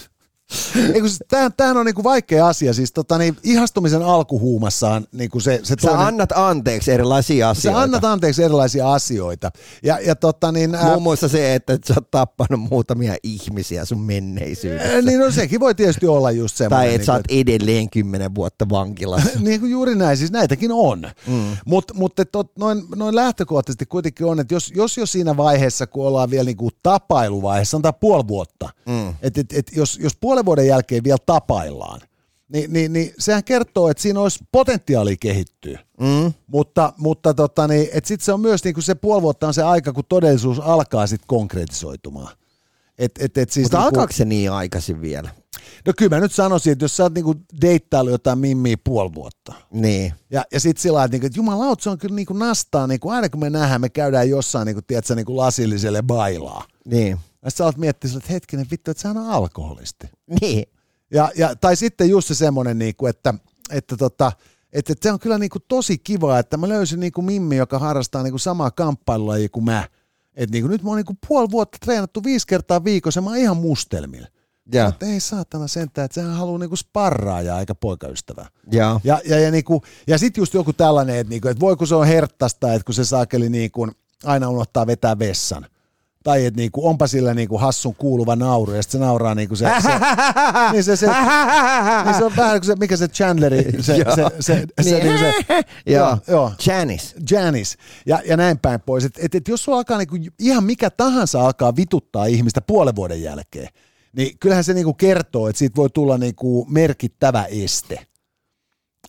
Eikö, 0.93 1.07
siis, 1.07 1.23
tämähän, 1.27 1.51
tämähän 1.57 1.77
on 1.77 1.85
niinku 1.85 2.03
vaikea 2.03 2.47
asia. 2.47 2.73
Siis 2.73 2.91
tota, 2.93 3.17
niin, 3.17 3.37
ihastumisen 3.43 4.03
alkuhuumassaan 4.03 5.07
niinku 5.11 5.39
se, 5.39 5.59
se 5.63 5.67
Sä 5.67 5.75
toinen, 5.75 6.07
annat 6.07 6.31
anteeksi 6.35 6.91
erilaisia 6.91 7.45
sä 7.45 7.49
asioita. 7.49 7.81
annat 7.81 8.03
anteeksi 8.03 8.43
erilaisia 8.43 8.93
asioita. 8.93 9.51
Ja, 9.83 9.99
ja 9.99 10.15
tota, 10.15 10.51
niin, 10.51 10.75
ää, 10.75 10.85
Muun 10.89 11.03
muassa 11.03 11.27
se, 11.27 11.55
että 11.55 11.77
sä 11.87 11.93
oot 11.97 12.11
tappanut 12.11 12.69
muutamia 12.69 13.15
ihmisiä 13.23 13.85
sun 13.85 13.99
menneisyydessä. 13.99 14.89
ää, 14.93 15.01
niin 15.01 15.19
no, 15.19 15.31
sekin 15.31 15.59
voi 15.59 15.75
tietysti 15.75 16.07
olla 16.07 16.31
just 16.31 16.55
semmoinen. 16.55 16.87
tai 16.87 16.95
että 16.95 17.05
sä 17.05 17.13
niinku, 17.13 17.33
oot 17.33 17.41
edelleen 17.41 17.89
kymmenen 17.89 18.35
vuotta 18.35 18.69
vankilassa. 18.69 19.29
niin 19.39 19.59
kuin 19.59 19.71
juuri 19.71 19.95
näin, 19.95 20.17
siis 20.17 20.31
näitäkin 20.31 20.71
on. 20.71 21.01
Mm. 21.27 21.57
Mutta 21.65 21.93
mut, 21.93 22.13
noin, 22.59 22.83
noin 22.95 23.15
lähtökohtaisesti 23.15 23.85
kuitenkin 23.85 24.25
on, 24.25 24.39
että 24.39 24.53
jos, 24.53 24.73
jos 24.75 24.97
jo 24.97 25.05
siinä 25.05 25.37
vaiheessa, 25.37 25.87
kun 25.87 26.07
ollaan 26.07 26.29
vielä 26.29 26.45
niin 26.45 26.57
kuin 26.57 26.71
tapailuvaiheessa, 26.83 27.71
sanotaan 27.71 27.95
puoli 27.99 28.27
vuotta, 28.27 28.69
mm. 28.85 29.09
että 29.21 29.41
et, 29.41 29.53
et, 29.53 29.71
jos, 29.75 29.99
jos 30.01 30.17
vuoden 30.45 30.67
jälkeen 30.67 31.03
vielä 31.03 31.17
tapaillaan, 31.25 32.01
niin, 32.49 32.73
niin, 32.73 32.93
niin 32.93 33.13
sehän 33.19 33.43
kertoo, 33.43 33.89
että 33.89 34.03
siinä 34.03 34.19
olisi 34.19 34.39
potentiaalia 34.51 35.15
kehittyä. 35.19 35.79
Mm. 35.99 36.33
Mutta, 36.47 36.93
mutta 36.97 37.33
tota, 37.33 37.67
niin, 37.67 37.89
et 37.93 38.05
sit 38.05 38.21
se 38.21 38.33
on 38.33 38.39
myös 38.39 38.63
niin 38.63 38.73
kuin 38.73 38.83
se 38.83 38.95
puoli 38.95 39.21
vuotta 39.21 39.47
on 39.47 39.53
se 39.53 39.63
aika, 39.63 39.93
kun 39.93 40.03
todellisuus 40.09 40.59
alkaa 40.59 41.07
sitten 41.07 41.27
konkretisoitumaan. 41.27 42.35
Et, 42.97 43.11
et, 43.19 43.37
et 43.37 43.49
siis 43.49 43.65
Mutta 43.65 43.77
niinku- 43.77 43.87
alkaako 43.87 44.13
se 44.13 44.25
niin 44.25 44.51
aikaisin 44.51 45.01
vielä? 45.01 45.29
No 45.87 45.93
kyllä 45.97 46.15
mä 46.15 46.21
nyt 46.21 46.33
sanoisin, 46.33 46.71
että 46.73 46.85
jos 46.85 46.97
sä 46.97 47.03
oot 47.03 47.13
niinku 47.13 47.35
deittailu 47.61 48.09
jotain 48.09 48.39
mimmiä 48.39 48.75
puoli 48.83 49.13
vuotta, 49.13 49.53
Niin. 49.71 50.13
ja, 50.29 50.43
ja 50.53 50.59
sitten 50.59 50.81
sillä 50.81 50.93
lailla, 50.95 51.05
että, 51.05 51.13
niinku, 51.15 51.27
että 51.27 51.39
jumalaut, 51.39 51.81
se 51.81 51.89
on 51.89 51.97
kyllä 51.97 52.15
niinku 52.15 52.33
nastaa, 52.33 52.87
niinku, 52.87 53.09
aina 53.09 53.29
kun 53.29 53.39
me 53.39 53.49
nähdään, 53.49 53.81
me 53.81 53.89
käydään 53.89 54.29
jossain 54.29 54.65
niinku, 54.65 54.81
tiedätkö, 54.87 55.15
niinku 55.15 55.37
lasilliselle 55.37 56.01
bailaa. 56.03 56.63
Niin. 56.85 57.17
Ja 57.45 57.51
sitten 57.51 57.63
sä 57.63 57.65
oot 57.65 57.77
miettinyt, 57.77 58.15
että 58.15 58.33
hetkinen 58.33 58.65
vittu, 58.71 58.91
että 58.91 59.01
sehän 59.01 59.17
on 59.17 59.29
alkoholisti. 59.29 60.09
Niin. 60.41 60.65
Ja, 61.11 61.31
ja, 61.35 61.55
tai 61.55 61.75
sitten 61.75 62.09
just 62.09 62.27
se 62.27 62.35
semmoinen, 62.35 62.79
niinku, 62.79 63.07
että, 63.07 63.33
että, 63.71 63.97
tota, 63.97 64.31
että, 64.73 64.93
että 64.93 65.09
se 65.09 65.13
on 65.13 65.19
kyllä 65.19 65.37
niinku 65.37 65.59
tosi 65.59 65.97
kiva, 65.97 66.39
että 66.39 66.57
mä 66.57 66.69
löysin 66.69 66.99
niinku 66.99 67.21
Mimmi, 67.21 67.55
joka 67.55 67.79
harrastaa 67.79 68.23
niinku 68.23 68.37
samaa 68.37 68.71
kamppailulajia 68.71 69.49
kuin 69.49 69.65
mä. 69.65 69.87
Et 70.35 70.49
niinku, 70.49 70.67
nyt 70.67 70.83
mä 70.83 70.89
oon 70.89 70.97
niinku 70.97 71.17
puoli 71.27 71.51
vuotta 71.51 71.77
treenattu 71.81 72.23
viisi 72.23 72.47
kertaa 72.47 72.83
viikossa 72.83 73.17
ja 73.17 73.21
mä 73.21 73.29
oon 73.29 73.37
ihan 73.39 73.57
mustelmilla. 73.57 74.27
Ja, 74.73 74.85
Mutta 74.85 75.05
ei 75.05 75.19
saatana 75.19 75.67
sentään, 75.67 76.05
että 76.05 76.15
sehän 76.15 76.33
haluaa 76.33 76.59
niinku 76.59 76.75
sparraajaa 76.75 77.59
eikä 77.59 77.75
poikaystävää. 77.75 78.47
ja. 78.71 78.99
Ja, 79.03 79.21
ja, 79.25 79.39
ja, 79.39 79.51
niinku, 79.51 79.83
ja 80.07 80.17
sitten 80.17 80.41
just 80.41 80.53
joku 80.53 80.73
tällainen, 80.73 81.15
että, 81.15 81.29
niinku, 81.29 81.47
että 81.47 81.61
voiko 81.61 81.85
se 81.85 81.95
on 81.95 82.07
herttasta, 82.07 82.73
että 82.73 82.85
kun 82.85 82.95
se 82.95 83.05
saakeli 83.05 83.49
niinku, 83.49 83.87
aina 84.23 84.49
unohtaa 84.49 84.87
vetää 84.87 85.19
vessan. 85.19 85.65
Tai 86.25 86.45
että 86.45 86.61
niinku, 86.61 86.87
onpa 86.87 87.07
sillä 87.07 87.33
niinku 87.33 87.57
hassun 87.57 87.95
kuuluva 87.95 88.35
nauru, 88.35 88.73
ja 88.73 88.81
sitten 88.81 88.99
se 88.99 89.05
nauraa 89.05 89.35
niinku 89.35 89.55
se, 89.55 89.65
se, 89.83 89.89
niin 90.71 90.83
se, 90.83 90.95
se, 90.95 91.07
niin 92.05 92.15
se 92.17 92.23
on 92.23 92.35
vähän 92.37 92.59
kuin 92.59 92.65
se, 92.65 92.75
mikä 92.75 92.97
se 92.97 93.07
Chandleri, 93.07 93.63
se, 93.63 93.81
se, 93.81 93.95
se, 93.95 94.23
se, 94.39 94.65
se, 94.81 95.03
niinku 95.03 95.17
se 95.17 95.33
Joo, 95.93 96.17
joo. 96.27 96.51
Janice. 96.65 97.15
Janice 97.31 97.77
ja, 98.05 98.21
ja 98.25 98.37
näin 98.37 98.59
päin 98.59 98.81
pois. 98.81 99.05
Että 99.05 99.19
et, 99.23 99.35
et 99.35 99.47
jos 99.47 99.63
sulla 99.63 99.77
alkaa 99.77 99.97
niinku, 99.97 100.15
ihan 100.39 100.63
mikä 100.63 100.89
tahansa 100.89 101.45
alkaa 101.45 101.75
vituttaa 101.75 102.25
ihmistä 102.25 102.61
puolen 102.61 102.95
vuoden 102.95 103.21
jälkeen, 103.21 103.67
niin 104.13 104.39
kyllähän 104.39 104.63
se 104.63 104.73
niinku 104.73 104.93
kertoo, 104.93 105.47
että 105.49 105.59
siitä 105.59 105.75
voi 105.75 105.89
tulla 105.89 106.17
niinku 106.17 106.65
merkittävä 106.69 107.43
este. 107.43 108.05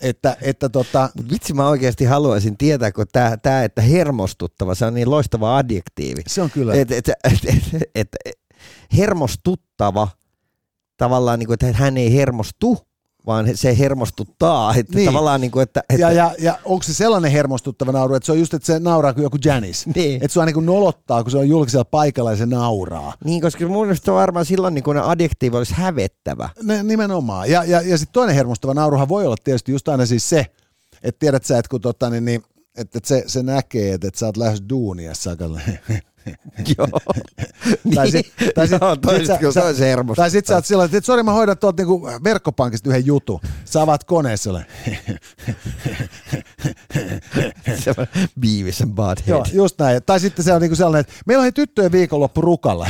Että, 0.00 0.36
että 0.40 0.68
tota, 0.68 1.10
Mut 1.16 1.30
vitsi 1.30 1.54
mä 1.54 1.68
oikeasti 1.68 2.04
haluaisin 2.04 2.56
tietää, 2.56 2.92
kun 2.92 3.06
tää, 3.12 3.36
tää 3.36 3.64
että 3.64 3.82
hermostuttava, 3.82 4.74
se 4.74 4.86
on 4.86 4.94
niin 4.94 5.10
loistava 5.10 5.56
adjektiivi. 5.56 6.22
se 6.26 6.42
on 6.42 6.50
kyllä. 6.50 6.74
Et, 6.74 6.90
et, 6.90 7.08
et, 7.08 7.16
et, 7.24 7.84
et, 7.94 8.08
et, 8.24 8.38
hermostuttava, 8.96 10.08
tavallaan 10.96 11.38
niin 11.38 11.46
kuin, 11.46 11.54
että 11.54 11.78
hän 11.78 11.96
ei 11.96 12.14
hermostu, 12.14 12.78
vaan 13.26 13.46
se 13.54 13.78
hermostuttaa. 13.78 14.74
Että 14.74 14.96
Niin. 14.96 15.06
tavallaan 15.06 15.40
niin 15.40 15.50
kuin, 15.50 15.62
että, 15.62 15.82
että 15.90 16.00
ja, 16.00 16.12
ja, 16.12 16.34
ja 16.38 16.58
onko 16.64 16.82
se 16.82 16.94
sellainen 16.94 17.32
hermostuttava 17.32 17.92
nauru, 17.92 18.14
että 18.14 18.26
se 18.26 18.32
on 18.32 18.38
just, 18.38 18.54
että 18.54 18.66
se 18.66 18.78
nauraa 18.78 19.14
kuin 19.14 19.22
joku 19.22 19.38
Janice. 19.44 19.90
Niin. 19.94 20.14
Että 20.22 20.28
sua 20.32 20.44
niinku 20.44 20.60
nolottaa, 20.60 21.22
kun 21.22 21.30
se 21.30 21.38
on 21.38 21.48
julkisella 21.48 21.84
paikalla 21.84 22.30
ja 22.30 22.36
se 22.36 22.46
nauraa. 22.46 23.14
Niin, 23.24 23.40
koska 23.40 23.66
mun 23.68 23.86
mielestä 23.86 24.12
varmaan 24.12 24.46
silloin 24.46 24.74
niin 24.74 24.84
kuin 24.84 24.98
adjektiivi 24.98 25.56
olisi 25.56 25.74
hävettävä. 25.74 26.48
Ne, 26.62 26.82
nimenomaan. 26.82 27.50
Ja, 27.50 27.64
ja, 27.64 27.80
ja 27.80 27.98
sitten 27.98 28.12
toinen 28.12 28.34
hermostava 28.34 28.74
nauruhan 28.74 29.08
voi 29.08 29.26
olla 29.26 29.36
tietysti 29.44 29.72
just 29.72 29.88
aina 29.88 30.06
siis 30.06 30.28
se, 30.28 30.46
että 31.02 31.18
tiedät 31.18 31.44
sä, 31.44 31.58
että 31.58 31.68
kun 31.68 31.80
tota, 31.80 32.10
niin, 32.10 32.24
niin 32.24 32.42
että 32.76 32.98
se, 33.04 33.24
se 33.26 33.42
näkee, 33.42 33.92
että, 33.92 34.08
että 34.08 34.20
sä 34.20 34.26
oot 34.26 34.36
lähes 34.36 34.62
duunia, 34.68 35.14
sä 35.14 35.36
Joo. 36.78 36.88
Tai 37.94 38.10
sit, 38.10 38.32
tai 38.54 38.68
sit, 38.68 38.78
Joo, 38.80 38.96
toi 38.96 39.16
sit 39.18 39.26
sä- 39.26 39.38
kyllä 39.38 39.52
sä- 39.52 39.60
toi 39.60 39.74
se 39.74 39.88
hermostuttaa. 39.88 40.22
Tai 40.22 40.30
sit 40.30 40.46
sä 40.46 40.54
oot 40.54 40.66
sillä 40.66 40.84
että 40.84 41.00
sori 41.02 41.22
mä 41.22 41.32
hoidan 41.32 41.58
tuolta 41.58 41.82
niinku 41.82 42.08
verkkopankista 42.24 42.88
yhden 42.90 43.06
jutun. 43.06 43.40
Sä 43.64 43.82
avaat 43.82 44.04
koneessa 44.04 44.50
ole. 44.50 44.66
Se 47.84 47.90
on 47.98 48.06
Beavis 48.40 48.80
and 48.82 48.90
Butthead. 48.94 49.26
Joo, 49.28 49.44
just 49.52 49.78
näin. 49.78 50.02
Tai 50.06 50.20
sitten 50.20 50.44
se 50.44 50.52
on 50.52 50.60
niinku 50.60 50.76
sellainen, 50.76 51.00
että 51.00 51.12
meillä 51.26 51.44
on 51.44 51.54
tyttöjen 51.54 51.92
viikonloppu 51.92 52.40
rukalla. 52.40 52.86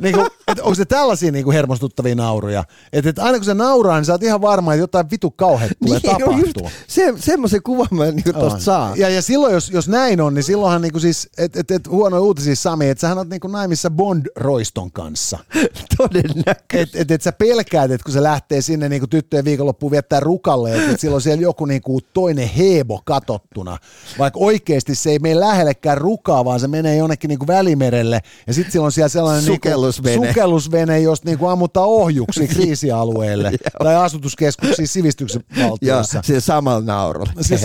niinku, 0.00 0.26
et 0.48 0.58
onko 0.58 0.74
se 0.74 0.84
tällaisia 0.84 1.32
niinku 1.32 1.50
hermostuttavia 1.52 2.14
nauruja? 2.14 2.64
Että 2.92 3.10
et 3.10 3.18
aina 3.18 3.38
kun 3.38 3.44
se 3.44 3.54
nauraa, 3.54 3.96
niin 3.98 4.04
sä 4.04 4.12
oot 4.12 4.22
ihan 4.22 4.40
varma, 4.40 4.72
että 4.74 4.82
jotain 4.82 5.10
vitu 5.10 5.30
kauheat 5.30 5.72
tulee 5.86 6.00
Niin, 6.02 6.12
no 6.26 6.30
just 6.38 6.52
tapahtua. 6.52 6.70
se, 6.86 7.14
semmoisen 7.16 7.62
kuvan 7.62 7.88
mä 7.90 8.04
niin 8.10 8.34
tosta 8.40 8.60
saa. 8.60 8.92
Ja, 8.96 9.08
ja 9.08 9.22
silloin, 9.22 9.52
jos, 9.54 9.70
jos 9.70 9.88
näin 9.88 10.20
on, 10.20 10.34
niin 10.34 10.44
silloinhan 10.44 10.82
niinku 10.82 11.00
siis, 11.00 11.25
et, 11.38 11.56
et, 11.56 11.70
et, 11.70 11.88
huono 11.88 12.20
uutisia 12.20 12.56
Sami, 12.56 12.88
että 12.88 13.00
sähän 13.00 13.18
oot 13.18 13.28
niinku 13.28 13.48
naimissa 13.48 13.90
Bond-roiston 13.90 14.92
kanssa. 14.92 15.38
Todennäköisesti. 15.96 16.98
Et, 16.98 17.00
et, 17.00 17.10
et 17.10 17.22
sä 17.22 17.32
pelkäät, 17.32 17.90
että 17.90 18.04
kun 18.04 18.12
se 18.12 18.22
lähtee 18.22 18.60
sinne 18.60 18.88
niinku 18.88 19.06
tyttöjen 19.06 19.44
viikonloppuun 19.44 19.92
viettää 19.92 20.20
rukalle, 20.20 20.76
että 20.76 20.90
et 20.90 21.00
silloin 21.00 21.22
siellä 21.22 21.42
joku 21.42 21.64
niinku 21.64 22.00
toinen 22.00 22.48
heebo 22.48 23.02
katottuna. 23.04 23.78
Vaikka 24.18 24.40
oikeasti 24.40 24.94
se 24.94 25.10
ei 25.10 25.18
mene 25.18 25.40
lähellekään 25.40 25.98
rukaa, 25.98 26.44
vaan 26.44 26.60
se 26.60 26.68
menee 26.68 26.96
jonnekin 26.96 27.28
niinku 27.28 27.46
välimerelle. 27.46 28.20
Ja 28.46 28.54
sitten 28.54 28.72
silloin 28.72 28.92
siellä 28.92 29.08
sellainen 29.08 29.42
Sukellusvene. 29.42 30.16
Niinku, 30.16 30.26
sukellusvene, 30.26 31.00
josta 31.00 31.28
niinku 31.28 31.46
ammuttaa 31.46 31.84
ohjuksi 31.84 32.48
kriisialueelle 32.54 33.52
tai 33.82 33.96
asutuskeskuksiin 33.96 34.88
sivistyksen 34.88 35.44
Ja 35.56 35.68
valtioissa. 35.68 36.20
se 36.24 36.40
samalla 36.40 36.80
naurulla. 36.80 37.32
Se 37.40 37.58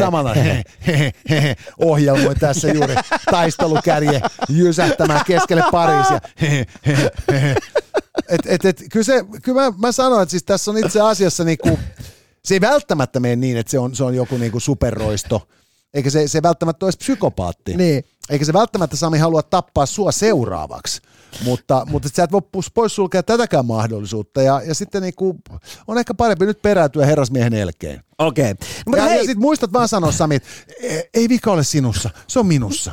he, 1.29 1.55
ohjelmoi 1.77 2.35
tässä 2.35 2.67
juuri 2.67 2.95
taistelukärje 3.57 4.21
jysähtämään 4.49 5.25
keskelle 5.25 5.63
Pariisia. 5.71 6.19
Et, 8.29 8.41
et, 8.45 8.65
et, 8.65 8.83
kyllä, 8.91 9.03
se, 9.03 9.25
kyllä 9.43 9.61
mä, 9.61 9.77
mä 9.77 9.91
sanoin, 9.91 10.23
että 10.23 10.31
siis 10.31 10.43
tässä 10.43 10.71
on 10.71 10.77
itse 10.77 11.01
asiassa 11.01 11.43
niinku, 11.43 11.79
se 12.45 12.55
ei 12.55 12.61
välttämättä 12.61 13.19
mene 13.19 13.35
niin, 13.35 13.57
että 13.57 13.71
se 13.71 13.79
on, 13.79 13.95
se 13.95 14.03
on 14.03 14.15
joku 14.15 14.37
niinku 14.37 14.59
superroisto, 14.59 15.47
eikä 15.93 16.09
se, 16.09 16.27
se 16.27 16.43
välttämättä 16.43 16.85
olisi 16.85 16.97
psykopaatti. 16.97 17.77
Niin. 17.77 18.03
Eikä 18.29 18.45
se 18.45 18.53
välttämättä 18.53 18.95
Sami 18.95 19.17
halua 19.17 19.43
tappaa 19.43 19.85
sua 19.85 20.11
seuraavaksi, 20.11 21.01
mutta, 21.43 21.87
mutta 21.89 22.09
sä 22.13 22.23
et 22.23 22.31
voi 22.31 22.41
poissulkea 22.73 23.23
tätäkään 23.23 23.65
mahdollisuutta 23.65 24.41
ja, 24.41 24.61
ja 24.65 24.75
sitten 24.75 25.01
niinku, 25.01 25.39
on 25.87 25.97
ehkä 25.97 26.13
parempi 26.13 26.45
nyt 26.45 26.61
peräytyä 26.61 27.05
herrasmiehen 27.05 27.53
elkeen. 27.53 28.03
Okei. 28.17 28.51
Okay. 28.51 28.99
Ja, 28.99 29.03
hei, 29.03 29.17
ja 29.17 29.25
sit 29.25 29.37
muistat 29.37 29.73
vaan 29.73 29.87
sanoa 29.87 30.11
Sami, 30.11 30.35
että 30.35 30.49
e- 30.81 31.01
ei 31.13 31.29
vika 31.29 31.51
ole 31.51 31.63
sinussa, 31.63 32.09
se 32.27 32.39
on 32.39 32.45
minussa. 32.45 32.91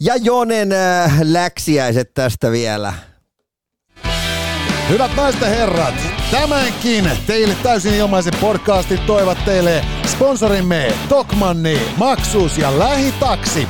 ja 0.00 0.16
Jonen 0.16 0.72
äh, 0.72 1.20
läksiäiset 1.22 2.14
tästä 2.14 2.50
vielä. 2.50 2.94
Hyvät 4.88 5.16
naiset 5.16 5.40
ja 5.40 5.46
herrat, 5.46 5.94
tämänkin 6.30 7.10
teille 7.26 7.56
täysin 7.62 7.94
ilmaisen 7.94 8.32
podcastin 8.40 8.98
toivat 8.98 9.38
teille 9.44 9.84
sponsorimme 10.06 10.92
Tokmanni, 11.08 11.80
Maksus 11.96 12.58
ja 12.58 12.78
Lähitaksi. 12.78 13.68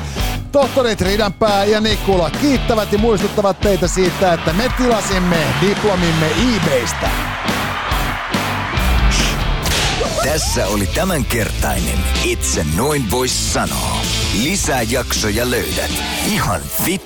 Tohtorit 0.53 1.01
Ridanpää 1.01 1.65
ja 1.65 1.81
Nikula 1.81 2.31
kiittävät 2.31 2.93
ja 2.93 2.99
muistuttavat 2.99 3.61
teitä 3.61 3.89
siitä, 3.89 4.33
että 4.33 4.53
me 4.53 4.73
tilasimme 4.77 5.47
diplomimme 5.61 6.27
eBaystä. 6.27 7.11
Tässä 10.25 10.67
oli 10.67 10.87
tämänkertainen 10.87 11.99
Itse 12.25 12.67
noin 12.77 13.11
vois 13.11 13.53
sanoa. 13.53 13.97
Lisää 14.43 14.83
jaksoja 14.83 15.51
löydät 15.51 15.91
ihan 16.27 16.61
vit 16.87 17.03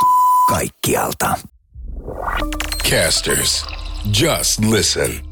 kaikkialta. 0.49 1.35
Casters. 2.91 3.67
Just 4.21 4.59
listen. 4.65 5.30